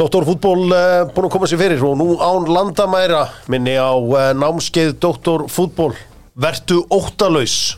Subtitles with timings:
[0.00, 4.96] Doktorfútból uh, búin að koma sér fyrir og nú án landamæra minni á uh, námskeið
[4.96, 5.92] Doktorfútból
[6.40, 7.76] Vertu óttalaus.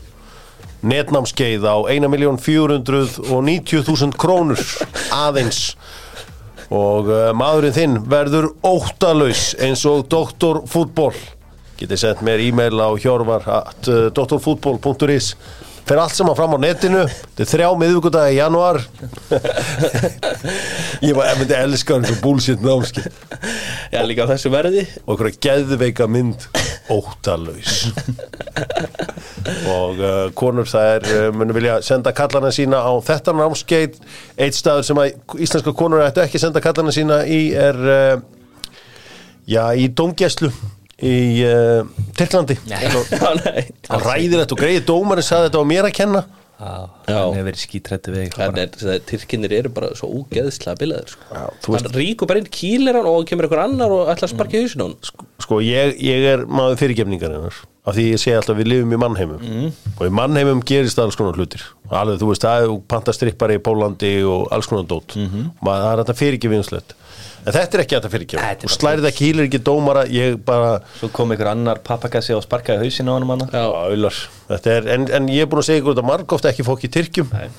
[0.87, 4.55] Netnámskeið á 1.490.000 krónur
[5.11, 5.75] aðeins.
[6.71, 11.11] Og uh, maðurinn þinn verður óttalaus eins og Doktorfútból
[11.75, 13.83] getið sendt mér e-mail á hjorvar at
[14.15, 15.35] doktorfútból.is
[15.83, 17.03] fyrir allt saman fram á netinu.
[17.07, 18.79] Þetta er þrjá miðvíkudag í januar
[21.07, 23.03] ég var, ég myndi elska hann svo bullshit námski
[23.93, 24.85] Já, líka á þessu verði.
[25.05, 26.47] Og einhverja geðveika mynd.
[26.93, 27.83] Óttalaus.
[29.69, 33.99] Og uh, konur það er uh, munum vilja senda kallana sína á þetta námskeið.
[34.41, 38.15] Eitt staður sem að íslenska konur ættu ekki senda kallana sína í er uh,
[39.45, 40.49] já, í domgæslu
[41.03, 42.59] í uh, Tyrklandi.
[42.69, 46.23] Hann ræðir þetta og greiði dómarinn sagði þetta á mér að kenna.
[46.63, 51.41] Hann hefur verið skítrættu við Tyrkinir eru bara svo úgeðslega bilaður sko.
[51.73, 54.69] Hann ríkur bara inn kýlir hann og kemur einhver annar og ætla að sparka í
[54.69, 55.27] hann sko.
[55.43, 58.99] sko ég, ég er maður fyrirgefningar hennar af því ég segi alltaf við lifum í
[59.01, 59.41] mannheimum.
[59.97, 61.65] Og í mannheimum gerist alls konar hlutir.
[61.91, 65.17] Alveg þú veist það er pantastrippari í Pólandi og alls konar dót.
[65.59, 66.95] Maður það er þetta fyrirgefinslegt
[67.43, 68.13] en þetta er ekki þetta
[68.53, 72.43] er og slærið ekki hýlir ekki dómara ég bara Svo kom einhver annar pappakassi og
[72.45, 74.17] sparkaði hausin á hann manna Já, auðlar.
[74.53, 76.91] Þetta er, en, en ég er búin að segja ykkur þetta margóft ekki fólk í
[76.93, 77.29] Tyrkjum.
[77.35, 77.49] Nei.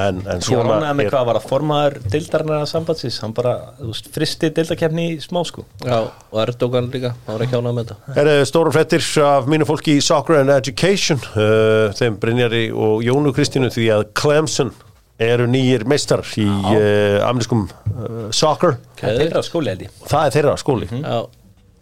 [0.00, 3.16] en, en Ég var svona ánægð með er- hvað var að formaður deildarinnar að sambandsins,
[3.24, 5.64] hann bara, veist, fristi deildakefni í smá sko.
[5.82, 5.96] Já,
[6.30, 8.14] og Erdogan líka, hann var ekki ánað með þetta.
[8.20, 13.34] Herra, stóra frettir af mínu fólki í Soccer and Education uh, þeim Brynjari og Jónu
[13.34, 14.70] Kristínu því að Clemson
[15.20, 18.78] eru nýjir meistar í uh, amerískum uh, soccer.
[19.00, 19.94] Það er þeirra skóli held ég.
[20.08, 20.90] Það er þeirra skóli.
[20.90, 21.18] Já,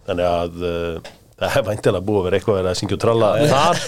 [0.09, 3.05] þannig að uh, það er væntilega búið að vera eitthvað að vera að syngja og
[3.05, 3.85] tralla þar.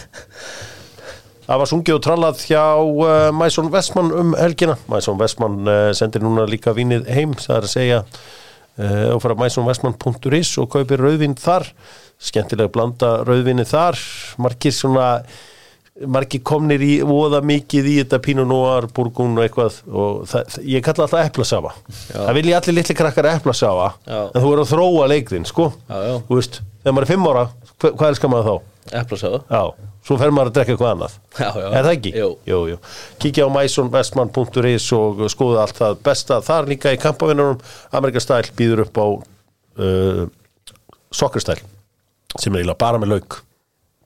[1.50, 4.76] Það var sungið og trallað hjá uh, Mæsson Vestmann um helgina.
[4.86, 9.34] Mæsson Vestmann uh, sendir núna líka vínið heim það er að segja uh, og fara
[9.40, 11.66] mæssonvestmann.is og kaupir rauðvin þar.
[12.22, 13.98] Skemmtilega blanda rauðvinni þar.
[14.39, 15.08] Margir svona
[16.06, 20.84] margir komnir í voða mikið í þetta Pinot Noir, Burgund og eitthvað og það, ég
[20.86, 21.73] kalla alltaf eplasafa
[22.14, 26.14] það vilja allir litli krakkar eplasafa en þú er að þróa leikðin sko Já, já.
[26.30, 28.77] Þú veist, þegar maður er fimm ára hva, hvað elskar maður þá?
[29.02, 31.67] eplasafa Já, svo fer maður að drekka eitthvað annað Já, já.
[31.68, 32.14] Er það ekki?
[32.17, 32.30] Jú.
[32.48, 32.80] jú, jú.
[33.20, 37.61] Kíkja á mysonvestman.is og skoða allt það besta þar líka í kampavinnunum
[38.01, 40.24] Amerikastæl býður upp á uh,
[41.12, 41.61] sokkarstæl
[42.39, 43.42] sem er eiginlega bara með lauk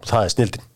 [0.08, 0.70] það er snildin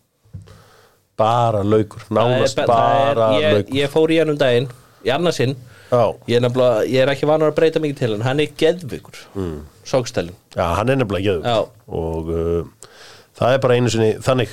[1.19, 3.75] bara laukur, nánast er- það er- bara ég, laukur.
[3.83, 4.69] ég fór í hann um daginn
[5.07, 5.57] Í annarsinn
[5.89, 9.21] Ég er, nefnilega, ég er ekki vanur að breyta mikið til hann Hann er geðvikur
[9.39, 9.55] mm.
[9.89, 12.91] Sókstælin já, hann er nefnilega gjöður og uh,
[13.39, 14.53] það er bara einu sinni þannig.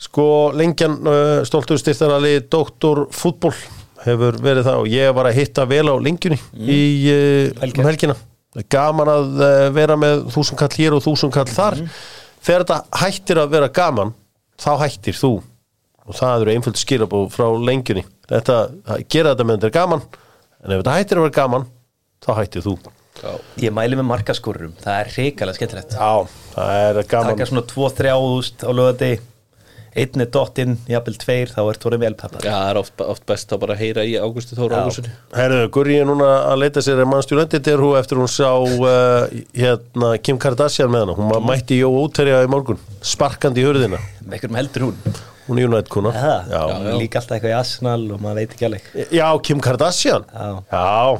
[0.00, 0.24] Sko
[0.56, 3.52] lengjan uh, stoltur styrtarali Doktor fútból
[4.04, 6.78] hefur verið það og ég var að hitta vel á lengjunni í
[7.10, 7.82] uh, Helgina.
[7.82, 8.16] um helgina.
[8.72, 11.80] Gaman að uh, vera með þúsund kall hér og þúsund kall þar.
[12.40, 14.14] Þegar þetta hættir að vera gaman
[14.60, 15.34] þá hættir þú
[16.10, 18.04] og það eru einföld skilabóð frá lengjunni.
[18.30, 18.56] Þetta,
[18.90, 20.06] að gera þetta með þetta er gaman
[20.60, 21.68] en ef þetta hættir að vera gaman
[22.20, 22.76] þá hættir þú.
[23.20, 25.96] Já, Ég mæli með markaskorurum, það er hrikalega skemmtilegt.
[25.98, 27.34] Já, það er gaman.
[27.34, 29.12] Taka svona 2-3 úst á lögati
[29.90, 33.62] Einn er dottinn, jafnvel tveir, þá ert voruð velpappar það er oft, oft best að
[33.64, 34.82] bara heyra í Águsti Þóra Já.
[34.86, 38.52] Águstinni Herðu, Gurri er núna að leita sér að mannstjúlendi er hún eftir hún sá
[38.54, 39.26] uh,
[39.56, 41.16] hérna, Kim Kardashian með hana.
[41.18, 44.96] Hún mætti Jó útherja í morgun sparkandi í hurðina Með einhverjum heldur hún
[45.50, 46.58] hún er United Það, já.
[46.70, 46.90] já.
[47.00, 48.84] líka alltaf eitthvað í Arsenal og maður veit ekki alveg
[49.16, 50.50] já, Kim Kardashian Já.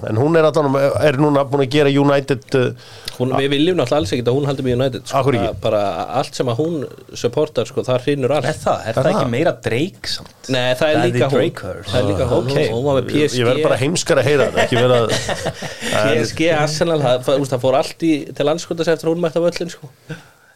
[0.07, 0.77] en hún er, allan,
[1.09, 2.69] er núna búin að gera United uh,
[3.17, 5.19] hún, Við viljum náttúrulega alls ekki að hún haldi með United sko.
[5.19, 5.33] Af?
[5.35, 5.83] Það- Bara
[6.21, 6.77] allt sem að hún
[7.25, 9.13] supportar sko, það hrinur allt Er það, er það það?
[9.17, 10.35] ekki meira Drake samt?
[10.55, 11.85] Nei, það er Það líka hún.
[11.91, 12.63] Það er líka hún, Ok.
[12.77, 15.15] hún var með PSG ég verð bara heimskar að heyra þetta ekki vera að
[16.05, 19.47] PSG, Arsenal, það, það, það fór allt í, til landskotast eftir að hún mætti á
[19.49, 19.91] völlin sko.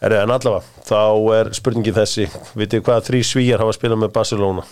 [0.04, 1.00] Er, en allavega, þá
[1.36, 2.26] er spurningin þessi.
[2.58, 4.64] Vitið hvað þrý svíjar hafa spilað með Barcelona?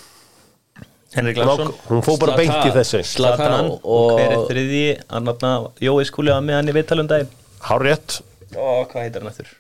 [1.13, 3.03] Henrik Larsson hún fór bara beint í þessi.
[3.05, 5.51] Zlatan og, og hver er og þriði hann nafna
[5.85, 7.35] Jói skúli að með hann í viðtalundaginn
[7.67, 8.19] Hárrétt.
[8.57, 9.51] Ó, hvað heitir hann eftir?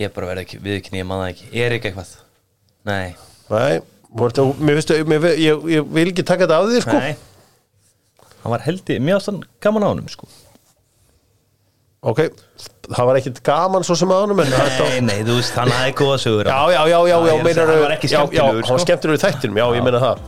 [0.00, 1.50] Ég bara verði ekki, við ekki nýja maður ekki.
[1.60, 2.14] Er ekki eitthvað?
[2.88, 3.16] Nei,
[3.50, 3.80] Nei,
[4.16, 7.00] vortu, mér finnst mér, ég, ég vil ekki taka þetta af því sko.
[7.02, 8.30] Nei.
[8.40, 10.30] Hann var heldi, mér ást hann gaman á honum sko
[12.00, 12.20] Ok,
[12.88, 15.68] það var ekkit gaman svo sem að honum en þetta Nei, nei, þú veist, hann
[15.74, 16.48] hafði góða sögur.
[16.48, 18.48] Já, já, já, já, Já, já, ég að meinar hann var ekki Já, já, skemmtilegur,
[18.48, 18.86] hann var sko.
[18.86, 20.24] skemmtilegur í þættinum, já, ég meina það.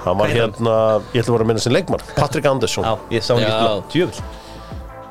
[0.00, 0.74] Hann var hérna,
[1.14, 3.94] ég ætla að vera að minna sem leikmann Patrik Andersson Já, ég sá hann ekki
[3.94, 4.28] djöfull.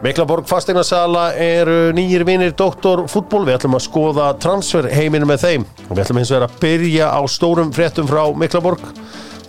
[0.03, 5.65] Miklaborg fasteignarsala eru nýjir vinir Doktor fútból, við ætlum að skoða transfer heiminu með þeim.
[5.89, 8.83] Og við ætlum hins vegar að byrja á stórum fréttum frá Miklaborg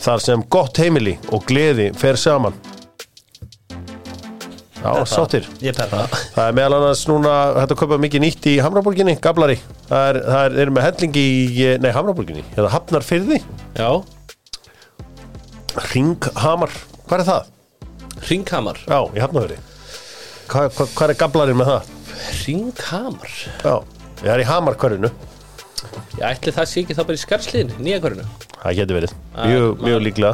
[0.03, 2.55] þar sem gott heimili og gleði fer saman
[4.81, 5.45] Já, sáttir.
[5.61, 6.41] Ég peppa Það.
[6.47, 9.59] Er meðal annars núna að kaupa mikið nýtt í Hamraborginni, Gablari.
[9.91, 13.41] Það er, það er, er með hellingi í, nei, Hamraborginni eða Hafnarfyrði,
[13.77, 13.91] Já,
[15.93, 16.73] Ringhamar.
[17.07, 17.51] Hvað er það?
[18.31, 18.81] Ringhamar?
[18.89, 19.59] Já, í Hafnarfyrði
[20.51, 21.91] Hvað hva, hva er Gablari með það?
[22.41, 23.37] Ringhamar?
[23.63, 23.75] Já,
[24.25, 25.13] ég er í Hamarkvarinu
[26.19, 28.27] Ég ætli það sé ekki þá bara í skarsliðin, nýja hverjunu
[28.61, 30.33] Það getur verið, mjög, mjög líklega.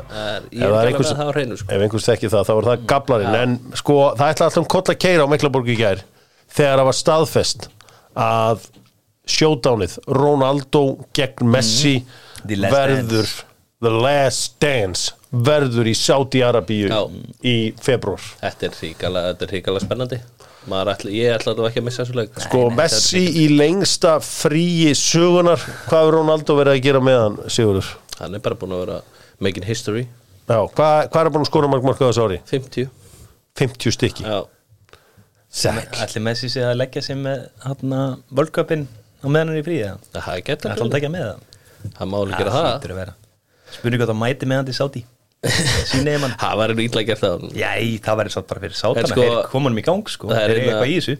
[0.50, 1.68] Ég er ekki alveg með það á hreinu sko.
[1.70, 4.84] Ef einhvers þekki það, þá er það Gablarinn En sko, það ætla alltaf um koll
[4.90, 6.02] að keira á Meklaborg í gær
[6.56, 7.68] Þegar það var staðfest
[8.16, 8.66] að
[9.26, 10.82] showdownið Ronaldo
[11.16, 11.98] gegn Messi
[12.46, 13.32] The Last verður
[13.82, 16.88] The Last Dance verður í Saudi-Arabíu
[17.44, 20.20] í februar er þetta er ríkala spennandi
[20.66, 22.40] Ætli, Ég ætla að ekki að missa þessu leik.
[22.42, 27.92] Sko, Messi í lengsta fríi sögunar Hvað er Ronaldo verið að gera með hann, Sigurður?
[28.18, 28.98] Hann er bara búin að vera
[29.38, 30.06] making history.
[30.46, 32.38] Já, hvað, hvað er búin að skora mark marka á þessu ári?
[32.50, 32.88] 50
[33.56, 34.26] 50 stykki.
[34.26, 34.42] Já,
[35.56, 38.88] Sæk Ætli Messi sig að leggja sig með hann að völköpinn
[39.22, 41.44] á meðan hann er í fríða það getur Það er alltaf ekki með það?
[41.96, 42.66] Það má alveg gera það.
[42.66, 43.14] að
[43.76, 45.02] Spurning hvað það mæti með hann til Sáti
[45.46, 47.72] Það var einu ítla gert það Jæ,
[48.04, 49.10] það væri satt bara fyrir Sátana.
[49.10, 50.28] sko- Koma hann í gang sko.
[50.30, 51.16] Það er hérna- eitthvað í þessu.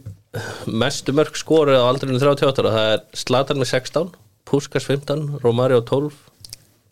[0.84, 4.11] Mestu mörg skoruð á aldrinu 38 ára Það er Zlatan með 16
[4.46, 6.12] Puskas 15, Romario 12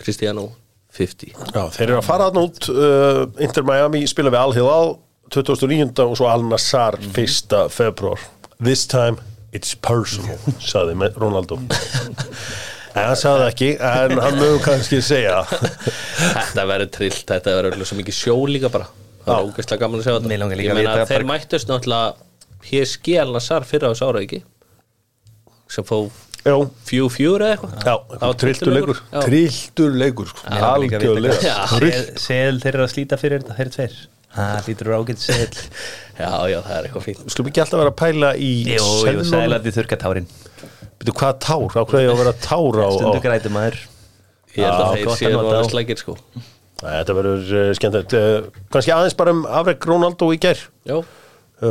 [0.00, 0.52] Cristiano
[0.94, 4.94] 50 Já, þeir eru að fara þarna út uh, Inter Miami spila við Al Hilal
[5.34, 7.68] 2009 og svo Al Nassar 1.
[7.74, 8.18] februar
[8.62, 9.18] This time
[9.52, 11.60] it's personal saði Ronaldo
[12.94, 15.40] hann sagði það ekki en hann mögum kannski segja.
[15.50, 18.86] Þetta verður trillt, þetta verður svo mikið sjó líka bara.
[19.24, 20.30] Það er ógeðslega gaman að segja þetta.
[20.34, 22.14] Mig langar líka Ég að meina þeir bara- mættust náttúrulega
[22.64, 24.40] PSG Al-Nassar fyrra á þessu ára ekki?
[25.74, 25.98] Sem fó
[26.84, 27.76] fjú fjúr eða eitthvað?
[27.88, 28.98] Já, Það var trilltur leikur.
[29.24, 30.42] Trilltur leikur sko.
[30.44, 31.54] Að vita Algjörlega.
[32.20, 33.94] Sel þeir eru að slíta fyrir þetta, þeir eru tveir.
[34.34, 35.46] Það lítur ágætt sel
[36.18, 37.20] Já, já, það er eitthvað fínt.
[37.24, 39.28] Við skulum ekki alltaf vera að pæla í Jú, jú, seðlunum.
[39.30, 40.26] sælandi þurka tárin
[41.04, 43.74] Bíddu, hvað tár, á hverju að vera tár á, Stundu græti maður.
[44.54, 45.36] Ég held að þeir að séu á.
[45.36, 46.14] náttúrulega slækir sko.
[46.80, 48.14] Nei, Þetta verður uh, skemmtilegt.
[48.16, 51.02] Uh, Kannski aðeins bara um afreg Ronaldo í uh,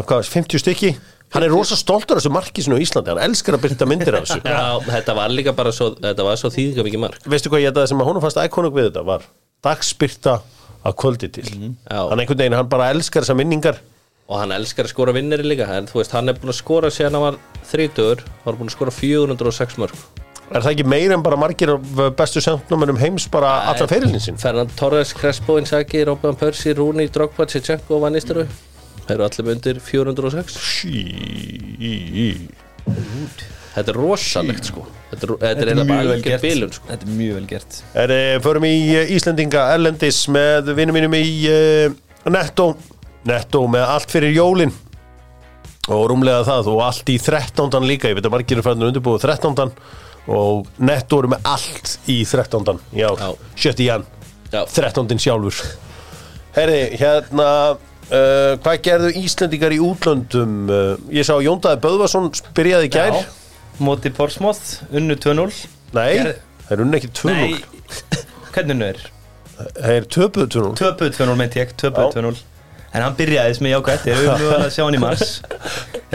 [0.06, 0.91] hvað, 50 stykki?
[1.33, 3.09] Hann er rosa stoltur af þessu marki sinu á Íslandi.
[3.09, 4.44] Hann elskar að byrta myndir af þessu.
[4.53, 7.25] Já þetta var líka bara svo Þetta var svo þýðinga mikið mark.
[7.25, 9.25] Veistu hvað ég þetta sem að honum fannst iconic við þetta var
[9.65, 10.35] Dagspyrta
[10.85, 11.47] að kvöldi til.
[11.50, 11.97] Já.
[11.97, 13.81] Hann einhvern veginn, hann bara elskar þessar minningar
[14.30, 16.92] Og hann elskar að skora vinneri líka En þú veist, hann er búin að skora
[16.94, 17.40] síðan hann var
[17.72, 19.98] 30 Hann var búin að skora 406 mörg
[20.54, 24.22] Er það ekki meira en bara margir af uh, bestu sendnumennum heims bara allra ferilin
[24.22, 24.38] sín?
[24.38, 28.46] Fernan Torres, Crespo, Inzaghi, Robban Persi, Rooney, Drogba, Tchechenko og Van Nistelrooy.
[29.08, 31.00] Þeir eru allir með undir 406 Sí
[43.30, 44.74] Netto með allt fyrir jólin
[45.92, 47.80] og rúmlega það og allt í 13.
[47.88, 49.72] líka ég veit að margir er færðin undirbúið 13.
[50.31, 52.80] og Netto eru með allt í 13.
[52.96, 53.31] Já, Já.
[53.66, 53.84] 7.
[53.84, 54.06] jan
[54.54, 54.62] Já.
[54.70, 55.18] 13.
[55.20, 55.60] sjálfur
[56.54, 60.81] Herri, hérna uh, hvað gerðu Íslendingar í útlöndum uh,
[61.12, 63.24] ég sá Jóndaði Böðvarsson byrjaði gær Já,
[63.84, 65.48] Móti Porsmoth, unnu 2-0
[65.98, 67.54] Nei, Gerð- það er unni ekki 2-0 Nei,
[68.54, 69.04] hvernig unnu er?
[69.57, 72.21] Það er töpuð 2-0 Töpuð 2-0 meinti ég, töpuð Já.
[72.21, 72.44] 2-0
[72.94, 75.30] En hann byrjaði sem ég ákvæmt, ég hefur mjög að sjá hann í mars.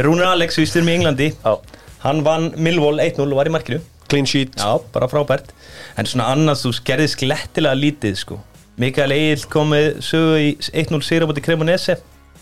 [0.06, 1.28] Rúnar Alex, vístur með Englandi.
[1.42, 1.78] Já.
[2.04, 3.80] Hann vann Millwall 1-0 og var í markinu.
[4.08, 4.54] Clean sheet.
[4.56, 5.50] Já, bara frábært.
[5.98, 8.38] En svona annars, þú gerðist glettilega lítið sko.
[8.78, 11.98] Mikael Egil kom með sögu í 1-0 sigra búti Cremonese.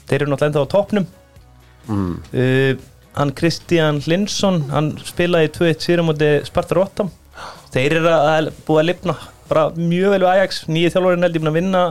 [0.07, 1.09] Þeir eru náttúrulega ennþá á toppnum.
[1.89, 2.13] Mm.
[2.35, 2.85] uh,
[3.17, 7.13] Hann Kristján Linsson Hann spilaði 2-1 sigra múti Sparta Rotterdam
[7.71, 9.15] Þeir eru að búið að lifna
[9.47, 10.63] bara mjög vel við Ajax.
[10.67, 11.83] Nýju þjálfurinn held ég að vinna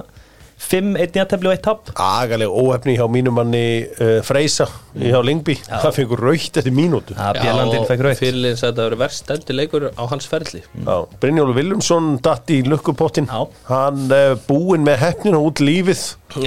[0.56, 5.58] 5, 1 jættefli og 1 tap agaleg óhefni hjá mínum manni uh, Freysa hjá Lingby
[5.68, 7.16] það fengur raukt eftir mínútu.
[7.20, 8.20] Að Bjellandinn fekk rautt.
[8.22, 10.62] Fyrirliðin sagði að það verið verst stendur leikur á hans ferli.
[10.64, 13.42] Já, Brynjólu Viljumsson datt í lukkupottin Já.
[13.68, 16.06] hann uh, búinn með hefnina út lífið.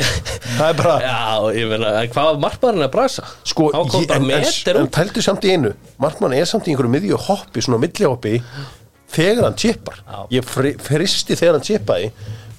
[0.59, 1.21] Það er bara Já,
[1.55, 3.29] ég meina, hvað var markmaðurinn að brasa?
[3.47, 4.27] sko, ég, en,
[4.75, 5.71] en, tældu samt í einu.
[6.03, 8.35] Markmann er samt í einhverju miðju hoppi svona millihoppi
[9.13, 10.19] þegar hann chippar Já.
[10.39, 12.11] ég fri, fristi þegar hann chippaði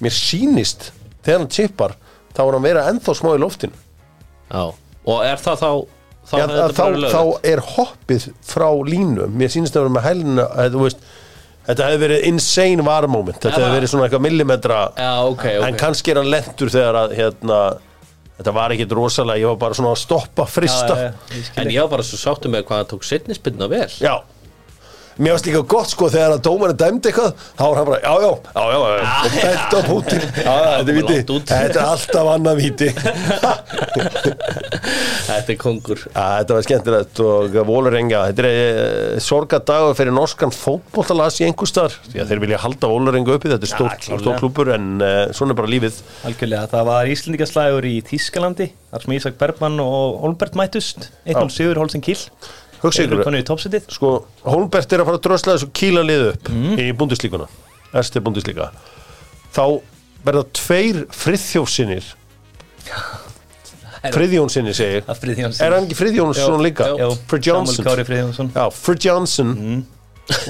[0.02, 0.90] mér sýnist
[1.24, 1.96] þegar hann chippar
[2.36, 3.80] þá er hann vera ennþá smá í loftinu.
[4.50, 5.70] Já, og er það þá
[6.30, 7.22] þá, Já, þetta þá, þá
[7.52, 9.28] er hoppið frá línu.
[9.34, 11.04] Mér sýnist að vera með hælina að, þú veist,
[11.68, 13.38] þetta hefði verið insane varmoment.
[13.40, 13.62] Þetta Já.
[13.64, 14.80] hefði verið svona eitthvað millimetra.
[14.96, 15.68] Já, ok, ok.
[15.68, 17.60] En kannski er hann lentur þegar að hérna,
[18.40, 21.82] þetta var ekkit rosalega ég var bara svona að stoppa frista ég skil En ég
[21.84, 23.88] var bara svo sáttum með hvað hann tók setnispinna vel.
[24.00, 24.14] Já.
[25.20, 28.14] Mér varst líka gott sko þegar að dómarinn dæmdi eitthvað þá var hann bara, já,
[28.24, 31.18] já, já, já, já og bent á pútin, já, þetta er viti.
[31.50, 32.88] þetta er alltaf annað viti.
[35.30, 36.00] Þetta er kongur.
[36.14, 41.96] Þetta var skemmtilegt og Vólarenga, þetta er e, sorgadagur fyrir norskan fótbollalas í einhver að
[42.32, 43.72] þeir vilja halda Vólarenga uppi, þetta er
[44.10, 46.00] stórt klúpur en e, svona er bara lífið.
[46.28, 51.52] Algjörlega, það var Íslendingaslægur í Þískalandi þar sem Ísak Bergmann og Holmbert mætust 1-0 Já.
[51.54, 52.18] sigur Holsen Kiel
[52.80, 53.24] Hugsa ykkur,
[53.92, 54.12] sko,
[54.48, 57.48] Holmbert er að fara að drösla þessu kíla liðu upp í búndislíkuna
[58.00, 58.70] Ersti búndislíka
[59.52, 59.64] þá
[60.24, 62.06] verða tveir friðþjófsinnir
[64.14, 65.08] friðjónsinnir segi ég.
[65.10, 66.86] Að Friðjóns er hann ekki friðjónsson líka?
[67.28, 68.52] Friðjónsson.
[68.72, 69.50] Frid Johnson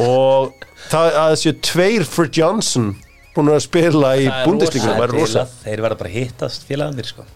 [0.04, 0.52] og
[0.90, 2.92] það að þessi tveir Frid Johnson
[3.34, 5.44] búin að spila í Það er búndislíkuna rosa.
[5.64, 7.26] Þeir verða bara hittast félagandir sko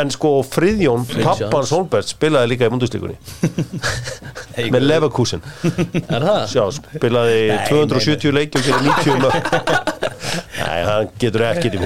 [0.00, 1.76] en sko Friðjón, pappans Johnson.
[1.76, 3.16] Holmbert spilaði líka í búndislíkunni
[4.72, 5.42] með Leverkusen.
[6.02, 6.42] Er það?
[6.52, 9.36] Sjá, spilaði Nei, 270 leiki og gerði 90 mörg
[10.56, 11.82] Nei, hann getur ekkert í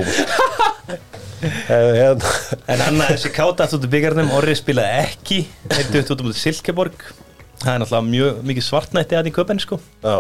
[1.67, 2.33] hérna,
[2.71, 5.41] En hann að þessi káta út úr byggarnum Orri spilaði ekki
[5.73, 7.09] Þeir dutt út um Silkeborg.
[7.61, 9.79] Það er náttúrulega mjög mikið svartnætti að í köpen sko.
[10.05, 10.19] Já,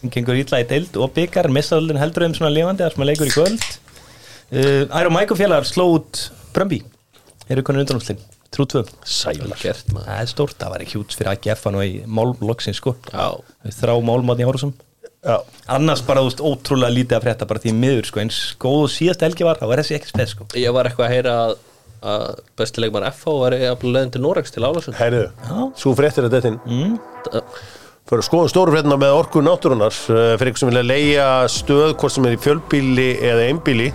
[0.00, 3.10] Hann gengur ítla í deild og byggar Messaðaldin heldur þeim svona lifandi Það sem að
[3.10, 3.66] leikur í kvöld.
[4.50, 6.24] Uh, Æru Mæko félagar sló út
[6.54, 6.80] Brömbi
[7.50, 10.06] Eru konur undanúslinn Trú 2 sælar Gert maður.
[10.08, 12.96] Það er stórt, það var ekki hjúts fyrir AGF hann og í málmloksin sko.
[13.10, 13.26] Já.
[13.78, 14.72] Þrá málmáðin í Hórusum
[15.20, 15.36] Já,
[15.68, 18.92] Annars bara, þú veist, ótrúlega lítið að frétta bara því miður sko, eins góð og
[18.94, 20.46] síðast helgi var, þá var þessi ekki spes sko.
[20.56, 21.52] Ég var eitthvað að heyra að,
[22.12, 22.24] að
[22.56, 25.26] bestilegmar FH var að leiðin til Noregs til Álasund heyrðu,
[25.82, 26.96] svo fréttir að þetta mm.
[28.10, 31.92] Fyrir að skoða stóru fréttina með orku náttúrunar uh, fyrir ykkur sem vilja leia stöð
[31.94, 33.86] hvort sem er í fjölbíli eða einbíli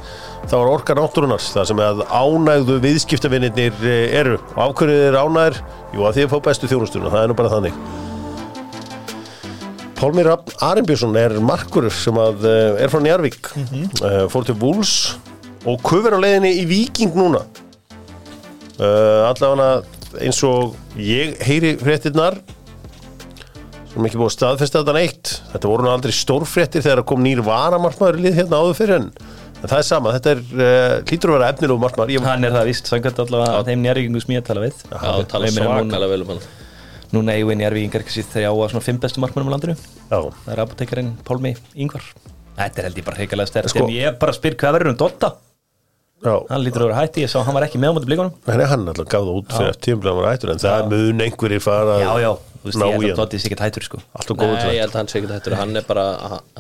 [0.48, 3.76] þá er orka náttúrunar það sem að ánægðu viðskiptavinnir
[4.16, 4.38] eru.
[4.56, 5.60] Og ákveðið er ánægður
[5.92, 7.84] jú að því að fá bestu þjónustuna, það er nú bara þannig.
[10.00, 14.96] Pálmi Rapp Arinbjörnsson er markur sem að uh, er frá Njarvík uh, fór til Vúls
[15.68, 17.44] og kufur á leiðinni í Víking núna.
[18.80, 19.84] Allavega
[20.24, 22.40] eins og ég heyri fréttirnar
[23.96, 25.32] sem ekki búið að staðfesta þetta neitt.
[25.54, 29.08] Þetta voru nú aldrei stórfréttir þegar kom nýr varamartmaður lið hérna áður fyrir en,
[29.56, 32.56] en það er sama, þetta er uh, hlýtur að vera efnilegu martmaður ég, Hann er
[32.58, 34.84] það vist, samkvæmt allavega að þeim njárvíkingu sem ég tala við.
[34.92, 35.00] Já,
[35.32, 36.44] tala Ég meina núna- svakalega vel um hann.
[37.16, 39.76] Núna eigum við njárvíkingar ekki sér þrjá að svona fimm bestu markmannum á landinu.
[40.12, 42.04] Já, Það er apotekarinn Pálmi Yngvar
[42.56, 44.98] Þetta er held ég bara hreikalega stert Sko- En ég bara spyr hvað verður um
[45.00, 45.30] Dotta
[46.26, 46.36] já.
[46.50, 48.66] Hann lítur að vera hætti, ég sá hann var ekki með á móti blíkunum Nei,
[48.68, 52.12] hann alltaf gaf það út fyrir tíumlega var hættur en það mun einhverjir fara Já,
[52.26, 52.32] já,
[52.66, 54.00] þú veist ná ég held að Dotti sé ekki hættur sko.
[54.18, 56.06] Alltaf góður Nei, ég held að hann sé ekki þetta Hann er bara,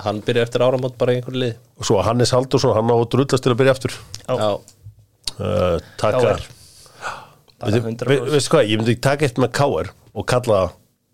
[0.05, 3.41] hann- byrja eftir áramót bara í einhverju lið og svo Hannes Haldursson, hann á drullast
[3.43, 3.95] til að byrja aftur.
[4.29, 6.45] Já, uh, KR.
[7.55, 8.07] Bara Veistu 100%.
[8.11, 9.89] ve- veistu hvað, ég myndi taka eitt með K.R.
[10.13, 10.61] og kalla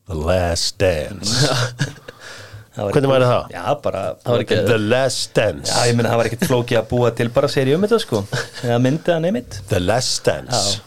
[0.10, 1.48] The Last Dance.
[2.76, 3.50] Hvernig væri það?
[3.52, 5.72] Já, bara Það var ekki- The Last Dance.
[5.72, 8.22] Já, ég meina það var ekkert flókið að búa til bara seri um þetta sko.
[8.68, 10.80] Eða myndið að neymitt The Last Dance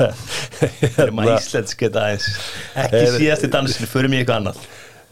[0.00, 2.28] Það er maður íslensk þetta aðeins.
[2.84, 4.62] Ekki Er- síðasti dansinu, förum í eitthvað annað.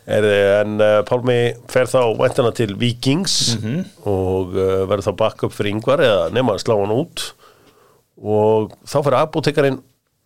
[0.08, 0.24] Er,
[0.62, 1.36] en uh, Pálmi
[1.68, 3.82] fer þá væntana til Vikings Mhm.
[4.08, 7.26] og uh, verður þá backup fyrir yngvar eða nema að slá hann út.
[8.18, 9.82] Og þá fyrir apotekarinn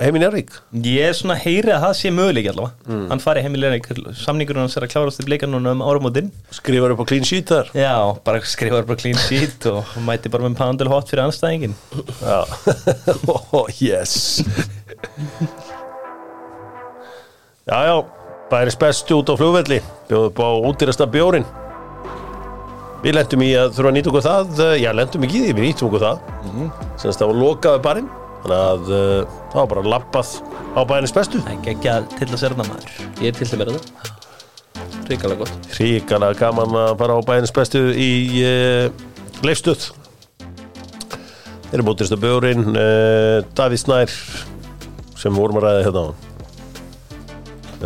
[0.07, 0.51] heim í Njárvík
[0.87, 2.73] Ég er svona heyri að það sé möguleik allavega.
[2.89, 3.05] Mm.
[3.13, 6.31] Hann fari heimilega, samningurinn hans er að klárast í bleikan núna um áramótin.
[6.51, 7.71] Skrifar upp á clean sheet þar?
[7.77, 7.95] Já,
[8.25, 11.75] bara skrifar bara clean sheet og mæti bara með pandel hot fyrir anstæðingin
[12.23, 12.41] Já,
[13.57, 14.43] oh, yes.
[17.67, 17.97] Já, já
[18.53, 19.79] Bæris bestu út á flugvelli.
[20.11, 21.47] Bjóðu upp á útýrasta bjórin
[23.03, 24.61] Við lendum í að þurfa að nýta okkur það.
[24.79, 26.19] Já, lendum ekki í því, við nýtum okkur það.
[26.23, 26.67] Mm Mhm.
[26.69, 26.99] -hmm.
[27.01, 28.09] Sennast það var lokaði barinn
[28.43, 30.35] Þannig að uh, það var bara lappað
[30.75, 31.41] á bæris bestu.
[31.47, 33.01] Það er ekki að til að serna maður.
[33.23, 34.19] Ég er til til mér þetta
[35.13, 35.73] Ríkalega gott.
[35.79, 38.13] Ríkala gaman að fara á bæris bestu í
[38.47, 38.87] uh,
[39.47, 39.91] leifstuð
[41.73, 44.17] Þeir eru útýrasta bjórin uh, Davíð Snær
[45.17, 46.09] sem vorum að ræða hérna á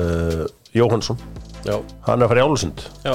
[0.03, 0.41] uh,
[0.75, 1.21] Jóhansson
[1.67, 3.15] Já, hann er að fara í Álusund já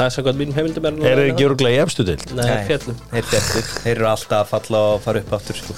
[0.00, 2.22] Það er samkvæmt mínum heimildum er er ekki örgulega í efstu deild.
[2.32, 5.76] Nei, fjallum Þeir fjallir, þeir eru alltaf að falla og fara upp aftur sko.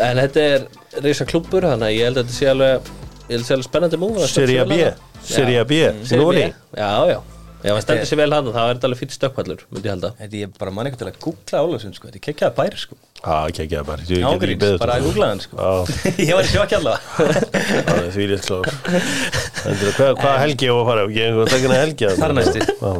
[0.00, 0.64] En þetta er
[1.04, 3.56] reysa klúbbur Þannig að ég held að þetta sé alveg Ég held að þetta sé
[3.58, 4.80] alveg spennandi múf Serie B
[5.28, 5.82] Serie B
[6.16, 7.18] Nóri Já, já.
[7.62, 10.08] Ef hann stendur sér vel hann þá er þetta alveg fyrir stökkvallur myndi ég halda.
[10.18, 12.08] Þetta ég bara mann eitthvað til að googla sko.
[12.08, 12.96] Þetta er kekkjaða bæri sko.
[13.22, 14.02] Já, ekki ekki að bara
[14.58, 15.66] beðið bara að googla hann sko.
[16.26, 17.02] Ég var í sjokki allavega.
[17.86, 18.66] Það er því klár.
[19.62, 21.04] Endur, Hvað hvað helgi ég á að fara?
[21.14, 22.60] Ég hef ekki að helgi að Þar næsti.
[22.66, 22.92] Já.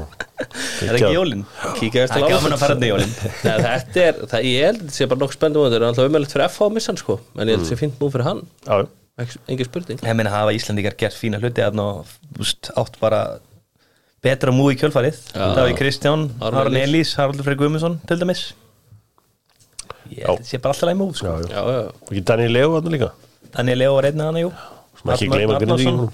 [0.42, 0.46] Er
[0.86, 1.42] það ekki jólin?
[1.78, 3.12] Kíkja Það er gaman að fara þetta í jólin.
[3.46, 5.86] Nei, þetta er, það, ég held að þetta sé bara nokkuð spennandi múf Þetta er
[5.90, 7.18] alltaf umöðlegt fyrir FH að missa hann sko.
[7.18, 8.42] En ég held að þetta sé fint múf fyrir hann.
[9.50, 9.98] Engin spurning.
[10.06, 11.62] Ég meina hafa Íslandingar gert fína hluti
[12.78, 13.20] átt bara
[14.22, 15.18] betra múi í kjölfarið
[20.12, 21.26] Ég held að þetta sé bara alltaf læg múi sko.
[21.26, 21.52] Já, já.
[21.52, 23.08] Já, já, Og ekki Daniel Leo hann líka?
[23.56, 24.52] Daniel Leo var einnig hana, jú.
[25.02, 26.10] Má ekki gleyma grindvíkunum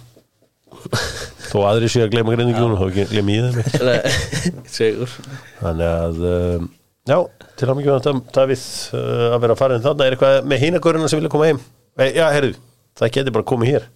[1.48, 3.58] Þó aðri séu að gleyma grindvíkunum Þá ekki gleyma í þeim.
[3.88, 5.14] Nei, Sigur.
[5.60, 6.68] Þannig að um,
[7.08, 7.18] Já,
[7.56, 10.06] til að mikið þetta Davíð uh, að vera farin þarna.
[10.08, 11.60] Er eitthvað með hínagöruna sem vilja koma heim?
[11.98, 12.58] E, Já, heyrðu,
[13.00, 13.86] það geti bara komið hér.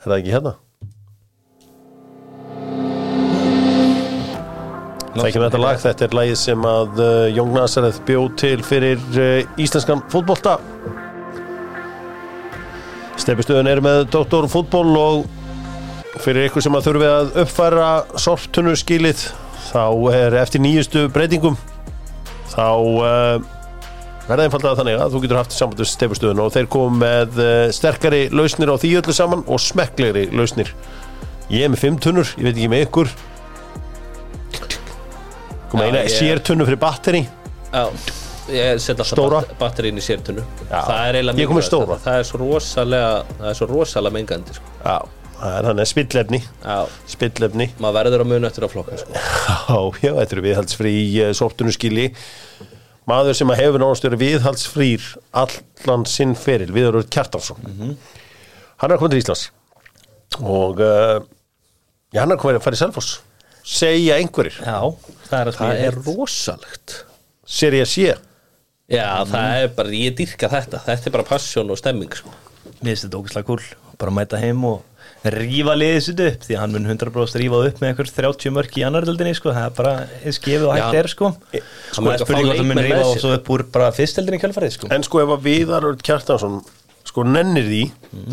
[0.00, 0.54] Er það ekki hérna?
[5.16, 8.56] Það ekki með þetta lag, þetta er lagið sem að uh, Jón Nazareth bjóð til
[8.66, 10.58] fyrir uh, íslenskan fótbolta.
[13.16, 14.44] Stefistöðun er með Dr.
[14.52, 15.22] Fútból og
[16.20, 17.86] fyrir ykkur sem að þurfi að uppfæra
[18.20, 19.22] sorptunnu skilið
[19.70, 21.56] þá er eftir nýjustu breytingum
[22.52, 23.46] þá uh,
[24.26, 27.40] verða einfaldlega þannig að þú getur haft samband við stefustöðun og þeir komum með
[27.72, 30.74] sterkari lausnir á því öllu saman og smekklegri lausnir.
[31.48, 33.16] Ég er með fimm tunnur, ég veit ekki með ykkur
[35.70, 37.22] kom Já, eina ég- sértunnu fyrir batteri.
[37.72, 37.84] Já,
[38.52, 40.44] ég set alltaf batterín í sértunnu.
[40.70, 41.98] Það er eiginlega stóra.
[42.04, 44.72] Það er svo rosalega Það er svo rosalega mengandi sko.
[44.84, 44.96] já,
[45.40, 46.40] það er hann er spillefni
[47.06, 47.68] spillefni.
[47.82, 49.12] Maður verður að muna eftir að flokka sko.
[49.66, 50.94] Já, já, þetta eru viðhaldsfrí
[51.26, 52.08] uh, sorptunnu skili.
[53.06, 55.04] Maður sem að hefur verið viðhaldsfrýr
[55.42, 57.60] allan sinn feril, Viðarur Kjartansson.
[58.76, 59.44] Hann er komið til Íslands.
[60.42, 61.20] Og uh,
[62.16, 63.20] hann er komið að fara í Selfoss
[63.66, 64.78] segja einhverjir, Já,
[65.26, 66.96] það er að Það er rosalegt.
[67.46, 68.08] Sér ég að sé
[68.86, 70.82] Já, það er bara, ég dyrka þetta.
[70.86, 72.30] Þetta er bara passjón og stemming sko.
[72.78, 73.64] Mér finnst þetta ógæslega kúl.
[73.98, 74.84] Bara mæta heim og
[75.26, 78.78] rífa liðið sitt upp Því að hann mun 100% rífa upp með einhver 30 mörk
[78.78, 79.50] í annar deildinni sko.
[79.56, 81.32] Það er bara eins gefið og hægt er sko.
[81.34, 83.66] hann Sko, mun það er að spurning hvort hann mun rífa og svo upp úr
[83.74, 84.90] bara fyrsteldinni kjölfarið sko.
[84.94, 86.60] en sko ef að Viðarur Kjartansson
[87.06, 87.82] sko nennir því,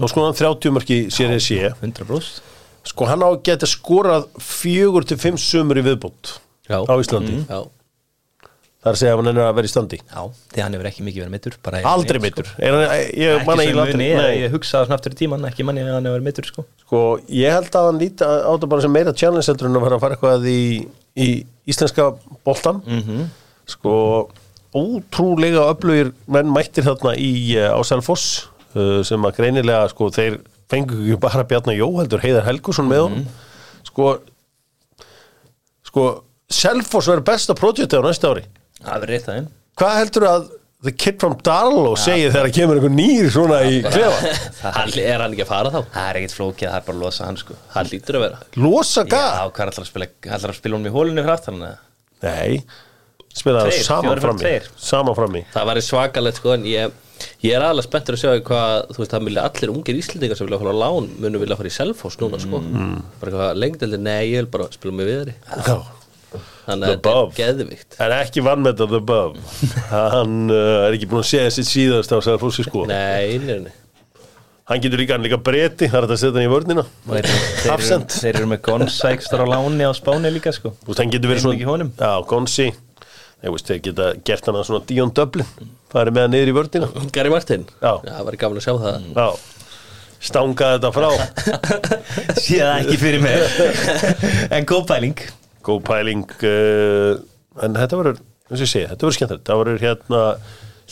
[0.02, 2.53] þá sko hann 30 mörki sér ég að sé 100%
[2.84, 6.36] sko hann á að geta skorað fjögur til fimm sumur í viðbót
[6.70, 6.80] Já.
[6.84, 7.38] á Íslandi.
[7.48, 7.62] Já,
[8.84, 9.98] það er að segja að hann ennir að vera í standi.
[10.04, 10.22] Já,
[10.54, 11.56] því hann hefur ekki mikið verið mittur
[11.88, 12.84] aldrei mittur er hann,
[13.16, 16.66] ég Ekki manna sem í tíman Ekki manni að hann hefur verið mittur sko.
[16.84, 19.86] Sko, ég held að hann líti á þetta bara sem meira challenge heldur en að
[19.88, 20.62] fara að fara eitthvað í,
[21.16, 21.30] í
[21.72, 22.10] íslenska
[22.44, 23.24] boltan Mhm.
[23.72, 23.94] sko,
[24.76, 30.40] ótrúlega öflugir menn mættir þarna í uh, á Selfoss uh, sem að greinilega sko, þeir
[30.72, 33.26] fengu ekki bara Bjarnar Jó heldur Heiðar Helgusson með honum.
[33.88, 34.14] Sko
[35.90, 36.08] sko,
[36.54, 38.48] Selfoss verður besta projekti á næsta ári.
[38.84, 40.52] Það verið rétt aðeins hvað heldur að
[40.84, 44.32] The Kid from Darlow segir þegar kemur einhver nýr svona í klefa?
[44.76, 45.78] Hann, er hann ekki að fara þá?
[45.94, 47.56] Það er ekkert flókið, það er bara að losa hann sko.
[47.72, 48.42] Hann lítur að vera.
[48.60, 51.64] Losa Já, gaf hvað er alltaf að að spila honum í hólunni fyrir aftan?
[52.24, 52.60] Nei,
[53.32, 54.44] spilaði það saman frammi.
[54.44, 54.68] tveir.
[54.90, 55.44] Saman frammi.
[55.56, 57.00] Það væri svakalegt sko en ég,
[57.44, 60.48] ég er aðalega spenntur að sjá hvað þú veist það vilja allir ungir íslendingar sem
[60.48, 62.62] vilja fara á lán munu vilja fara í selfos núna sko.
[62.64, 62.96] Mm.
[63.20, 65.78] bara eitthvað lengdeldi, nei ég vil bara spila með viðri Já.
[66.66, 68.00] þannig The að þetta er geðvikt.
[68.00, 69.40] En ekki vann með þetta The Bub
[69.94, 72.86] Hann uh, er ekki búin að segja sitt síðast á Selfossi sko.
[72.90, 73.80] Nei, nei, nei
[74.64, 76.84] Hann getur líka, hann er líka breyti Það er þetta að setja hann í vörnina.
[77.04, 77.26] Þeir,
[77.66, 80.72] þeir, þeir eru með Gonza ekstra á láni á Spáni líka sko.
[80.86, 81.90] Þú veist, hann getur verið svona honum.
[82.00, 82.70] Já, Gonsi
[83.44, 85.48] þeir geta gert hann að svona Dion Dublin
[85.94, 86.88] Er með hann niður í vörnina.
[87.14, 87.92] Gary Martin, Já.
[88.02, 89.08] það væri gaman að sjá það.
[89.14, 89.28] Já.
[90.24, 91.10] Stangaði þetta frá.
[92.44, 93.42] Sé það ekki fyrir mig
[94.56, 95.24] En góð pæling
[95.68, 97.18] Góð pæling uh,
[97.60, 99.50] En þetta verður, eins og ég segi, þetta verður skemmtilegt.
[99.50, 100.22] Það verður hérna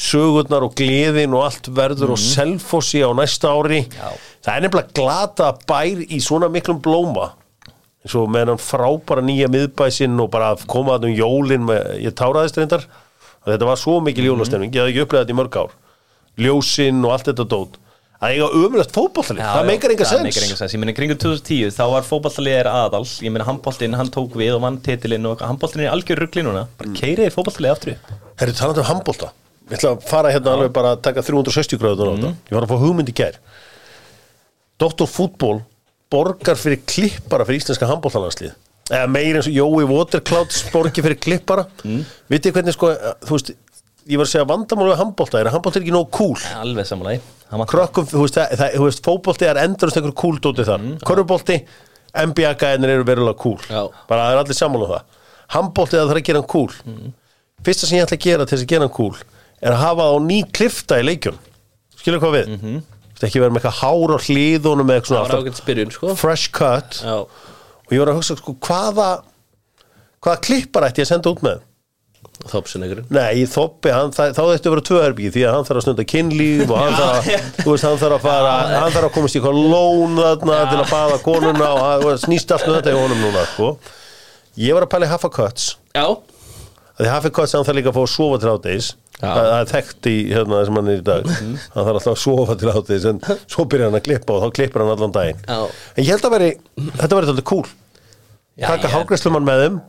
[0.02, 3.82] sögurnar og gleðin og allt verður og selfossi á næsta ári.
[3.92, 4.12] Já.
[4.46, 7.32] það er nefnilega glata bær í svona miklum blóma.
[8.02, 11.92] Eins og með hann frábæra nýja miðbæsinn og bara að koma að um jólin með,
[12.02, 12.88] ég táraðist reyndar
[13.42, 15.78] og þetta var svo mikil jólastemning, ég hafði ekki upplegað þetta í mörg ár.
[16.42, 17.80] Ljósinn og allt þetta dót.
[18.22, 20.74] Að eiga ömulegt fótbollalið, það meikar enga Það meikar sens enga sens.
[20.76, 24.60] Ég meina kringu 2010 þá var fótballtalið er aðal Ég meina handbóltinn, hann tók við
[24.60, 26.68] og vann titilinn og handbóltinn er algjör ruggli núna.
[26.78, 28.12] Bara keiriði fótballtalið aftur upp.
[28.38, 29.32] Herru, talandi um handbólta
[29.72, 32.32] Ég ætla að fara hérna alveg bara að taka 360 gráður þetta.
[32.52, 33.42] Ég var að fá hugmynd í gær.
[34.82, 35.10] Dr.
[35.10, 35.62] Fútból
[36.12, 38.54] borgar fyrir klippara fyrir íslenska handbóltalandslið
[38.92, 42.02] eða meir eins og Jói Waterclouds borgi fyrir klippara mm.
[42.32, 42.92] Vitið hvernig sko,
[43.24, 43.54] þú veist
[44.10, 46.38] ég var að segja vandamálu við handbólta er að handbólta er ekki nóg cool.
[46.58, 50.70] Alveg samanlega krökkum, þú veist, það, það, þú veist fótbolti er endurist einhver cool dótið
[50.72, 50.86] þar.
[50.86, 50.96] Mm.
[51.08, 51.58] körfubolti,
[52.12, 53.60] NBA-gæðinir eru verulega cool.
[53.68, 53.84] Já.
[54.10, 55.20] bara það er allir sammála um það.
[55.56, 56.74] Handbolti það þarf að gera hann cool.
[57.62, 59.22] Fyrsta sem ég ætla að gera til þess að gera hann cool
[59.62, 61.38] er að hafa á ný klifta í leikjum.
[62.00, 62.48] Skilur hvað við?
[62.50, 62.82] Mm -hmm.
[63.22, 64.18] ekki vera með eitthvað hár á
[65.62, 66.16] spyrjun sko.
[66.18, 67.04] Fresh cut.
[67.06, 67.28] Já,
[67.92, 69.10] og ég var að hugsa sko hvaða
[70.22, 71.60] hvaða klippar ætti ég að senda út með?
[72.52, 76.06] Þopsinegurinn Nei, þoppi, þá þetta að vera tvö herbyggi því að hann þarf að stunda
[76.10, 79.40] kynlíf og hann þarf að, veist, hann þarf að fara hann þarf að komast í
[79.42, 83.22] eitthvað lón þarna til að baða konuna og hann- snýst allt með þetta í honum
[83.26, 83.70] núna, sko.
[84.62, 85.68] Ég var að pæla í Haffa Cuts.
[85.96, 86.08] Já,
[87.02, 88.90] því Haffa Cuts, hann þarf líka að fá að sofa til ádeis
[89.22, 89.30] Já.
[89.38, 91.30] það er þekkt í hérna hann er í dag.
[91.30, 94.56] Hann þarf alltaf að sofa til ádeis en svo byrjar hann að klippa og þá
[94.58, 95.44] klippar hann allan daginn.
[95.46, 95.62] Já.
[95.94, 96.52] En ég held að veri,
[96.98, 97.70] þetta verið alltaf cool
[98.60, 99.80] taka hálgræslumann með þeim.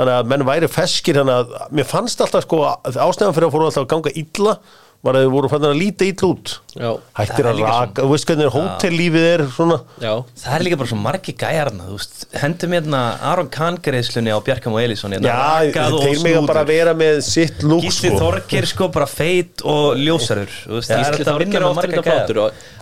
[0.00, 3.56] Þannig að menn væri feskir þannig að mér fannst alltaf sko að ástæðan fyrir að
[3.56, 4.54] fóru alltaf að ganga illa
[5.00, 6.50] var að þau voru fann að líta illa út.
[6.76, 9.78] Já, hættir að raka, þú veist hvernig hótellífið er svona.
[9.96, 10.10] Já.
[10.42, 13.00] Það er líka bara svo margi gæjarna, þú veist, hendum hérna
[13.30, 16.68] Aron Kahn greiðslunni á Bjarkam og Elísson hérna, já, þeir mega bara snúður.
[16.74, 18.20] vera með sitt lúk Gísli sko.
[18.26, 21.96] Þorgir sko bara feit og ljósarur það er Gísli alltaf að vinna er með marga
[21.96, 22.28] þetta gæjar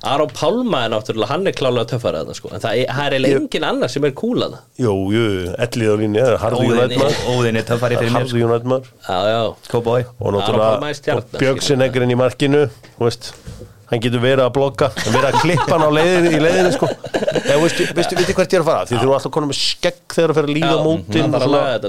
[0.06, 2.50] Aron Pálma er náttúrulega, hann er klálega töffari þarna sko.
[2.54, 5.22] En það er, það er eiginlega engin annar sem er cool að jú, jú,
[5.66, 9.40] ellið á línu harðu Óðinni, Jónætmar óðinni, það farið fyrir mér harðu Jónætmar Já, já,
[9.72, 10.06] Cowboy.
[10.18, 13.32] Og er náttúrulega stjarna, Björgsin ekkurinn í markinu þú veist.
[13.88, 16.90] Hann getur verið að blokka hann verið að klippa hann á leiðinu í leiðinu sko.
[17.40, 18.84] Eða veistu, veistu, veistu hvert ég er að fara?
[18.90, 21.54] Því þú alltaf konum með skegg þegar það fer að líða já mótin það og
[21.56, 21.88] þarf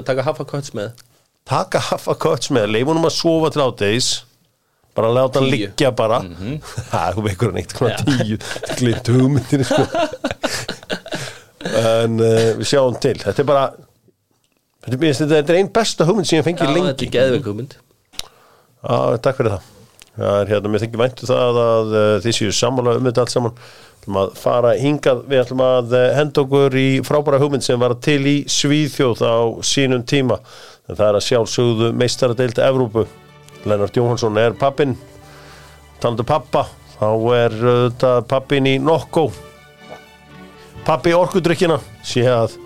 [1.50, 2.70] taka Haffa Kötts með.
[2.72, 4.08] Leifunum að sofa til ádeis
[5.00, 6.22] bara láta hann liggja bara.
[6.92, 8.40] Það er veikur hann eitt konar tíu.
[8.78, 9.86] Glimt hugmyndir sko.
[11.80, 13.16] en uh, við sjáum til.
[13.20, 13.66] Þetta er bara
[14.86, 17.76] þetta er, einn besta hugmynd sem ég fengi Já, þetta lengi er geðveik hugmynd.
[18.80, 19.68] Já, takk fyrir það.
[20.20, 23.34] Það er hérna, mér þykir væntu það að uh, þið séu sammála um þetta allt
[23.34, 23.62] saman.
[24.10, 28.20] Að fara hingað, við ætlum að uh, henda okkur í frábæra hugmynd sem var til
[28.26, 30.40] í Svíþjóð á sínum tíma.
[30.88, 33.04] En það er að sjálfsögðu meistaradeildi Evrópu
[33.68, 34.94] Lennart Jóhansson er pappin
[36.00, 36.64] talandu pappa
[36.96, 39.26] þá er uh, þetta pappin í Nokko.
[40.86, 42.56] Pappi orkudrykkina sé að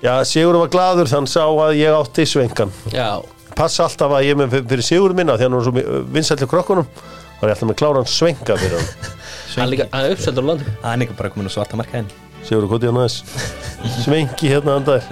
[0.00, 2.72] já, Sigurður var glaður þann sá að ég átti svengan.
[2.94, 3.20] Já,
[3.58, 6.88] passa alltaf að ég er með fyrir sigur minna því hann er svo vinsætli krokkunum
[6.88, 9.14] þá er ég alltaf með kláran svenga fyrir hann.
[9.58, 12.10] Hann hann er uppseldur á landinu Það er líka bara komin á svarta markaðin
[12.46, 15.06] Sigur Koti hann aðeins Svengi hérna andar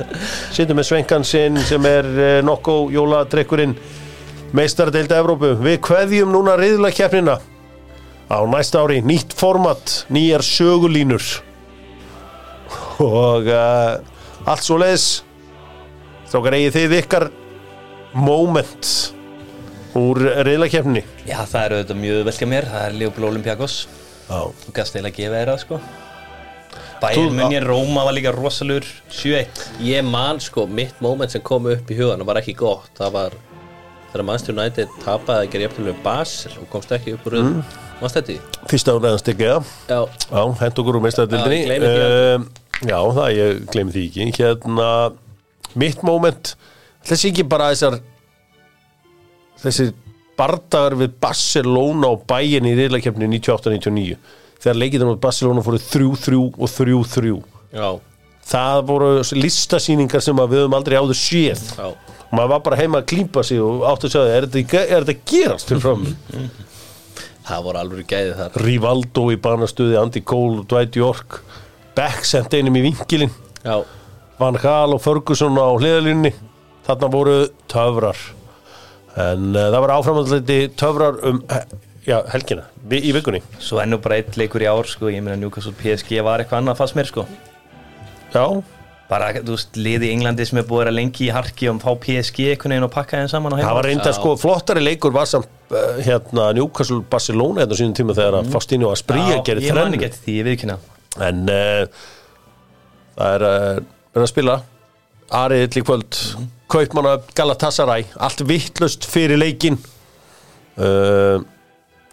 [0.55, 3.75] Sittum með svengan sinn sem er eh, nokko jóladrykkurinn
[4.57, 5.53] meistaradeildi Evrópu.
[5.61, 7.37] Við kveðjum núna riðla keppnina
[8.27, 11.25] á næsta ári nýtt format, nýjar sögulínur.
[13.03, 13.99] Og uh,
[14.49, 15.21] allt svo leiðis
[16.33, 17.29] þókar eigið þið ykkar
[18.17, 18.93] moment
[19.97, 22.67] úr riðla keppninni Já, það er auðvitað mjög velkja mér.
[22.73, 23.77] Það er Leopold Olympiakos.
[24.27, 24.41] Já.
[24.65, 25.81] Þú gæst eiginlega að gefa þér það sko.
[26.97, 31.91] Bæinn munni, Róma var líka rosalur 7-1 Ég man sko, mitt moment sem kom upp
[31.93, 33.37] í hugan var ekki gott, það var
[34.13, 37.59] þegar Manchester United tapaði að gera jafnilega Basel og komst ekki upp úr mm.
[37.97, 38.37] Í?
[38.69, 41.61] Fyrsta áræðan stikkiða Já, Já, hent okkur úr meistaradeildinni.
[41.65, 42.49] Já, um,
[42.85, 44.27] Já, það ég gleymi því ekki.
[44.37, 44.89] Hérna,
[45.81, 46.53] mitt moment
[47.07, 47.97] Þessi ekki bara þessar
[49.63, 49.89] Þessi
[50.37, 54.19] bardagar við Barcelona og bæin í reylakefni 98-99
[54.61, 57.33] Þegar leikið mot Barcelona fóru 3-3 og 3-3
[57.73, 57.89] já,
[58.47, 59.09] Það voru
[59.41, 61.65] listasýningar sem við höfum aldrei áður séð.
[61.75, 61.89] Já
[62.27, 65.31] og maður var bara heima að klípa sig og átt að er þetta, er þetta
[65.31, 66.09] gerast fyrir fram
[67.47, 68.57] Það voru alveg gæði þar.
[68.59, 71.37] Rivaldo í banastuði, Andy Cole, Dwight York.
[71.95, 73.31] Beck sendi einum í vinkilinn.
[73.63, 73.85] Já,
[74.41, 76.33] Van Gaal og Ferguson á hliðalínni
[76.89, 77.37] þarna voru
[77.71, 78.19] töfrar.
[79.17, 81.71] En uh, það var áframalliti töfrar um eh,
[82.09, 83.41] já, helgina, í vikunni.
[83.63, 85.09] Svo ennú bara eitt leikur í ár sko.
[85.15, 87.25] Ég meina Newcastle PSG var eitthvað annað fannst mér sko.
[88.35, 88.45] Já,
[89.07, 91.77] Bara, þú veist, liði í Englandi sem er búið að vera lengi í harki og
[91.85, 94.17] fá PSG einhvern veginn og pakka þeim saman á það var reynda Já.
[94.19, 98.91] sko flottari leikur var samt uh, hérna Newcastle Barcelona hérna sínum tíma þegar að Faustino
[98.91, 100.01] að spríja gerir Ég man þrennu.
[100.01, 100.79] ekki eftir því, ég viðkynna
[101.29, 102.03] en uh,
[103.17, 104.59] það er uh, að spila.
[105.37, 106.19] Ariðill í kvöld.
[106.37, 106.51] Mm.
[106.71, 108.05] Kaupmanna Galatasaray.
[108.27, 109.79] Allt vittlust fyrir leikin
[110.83, 111.39] uh,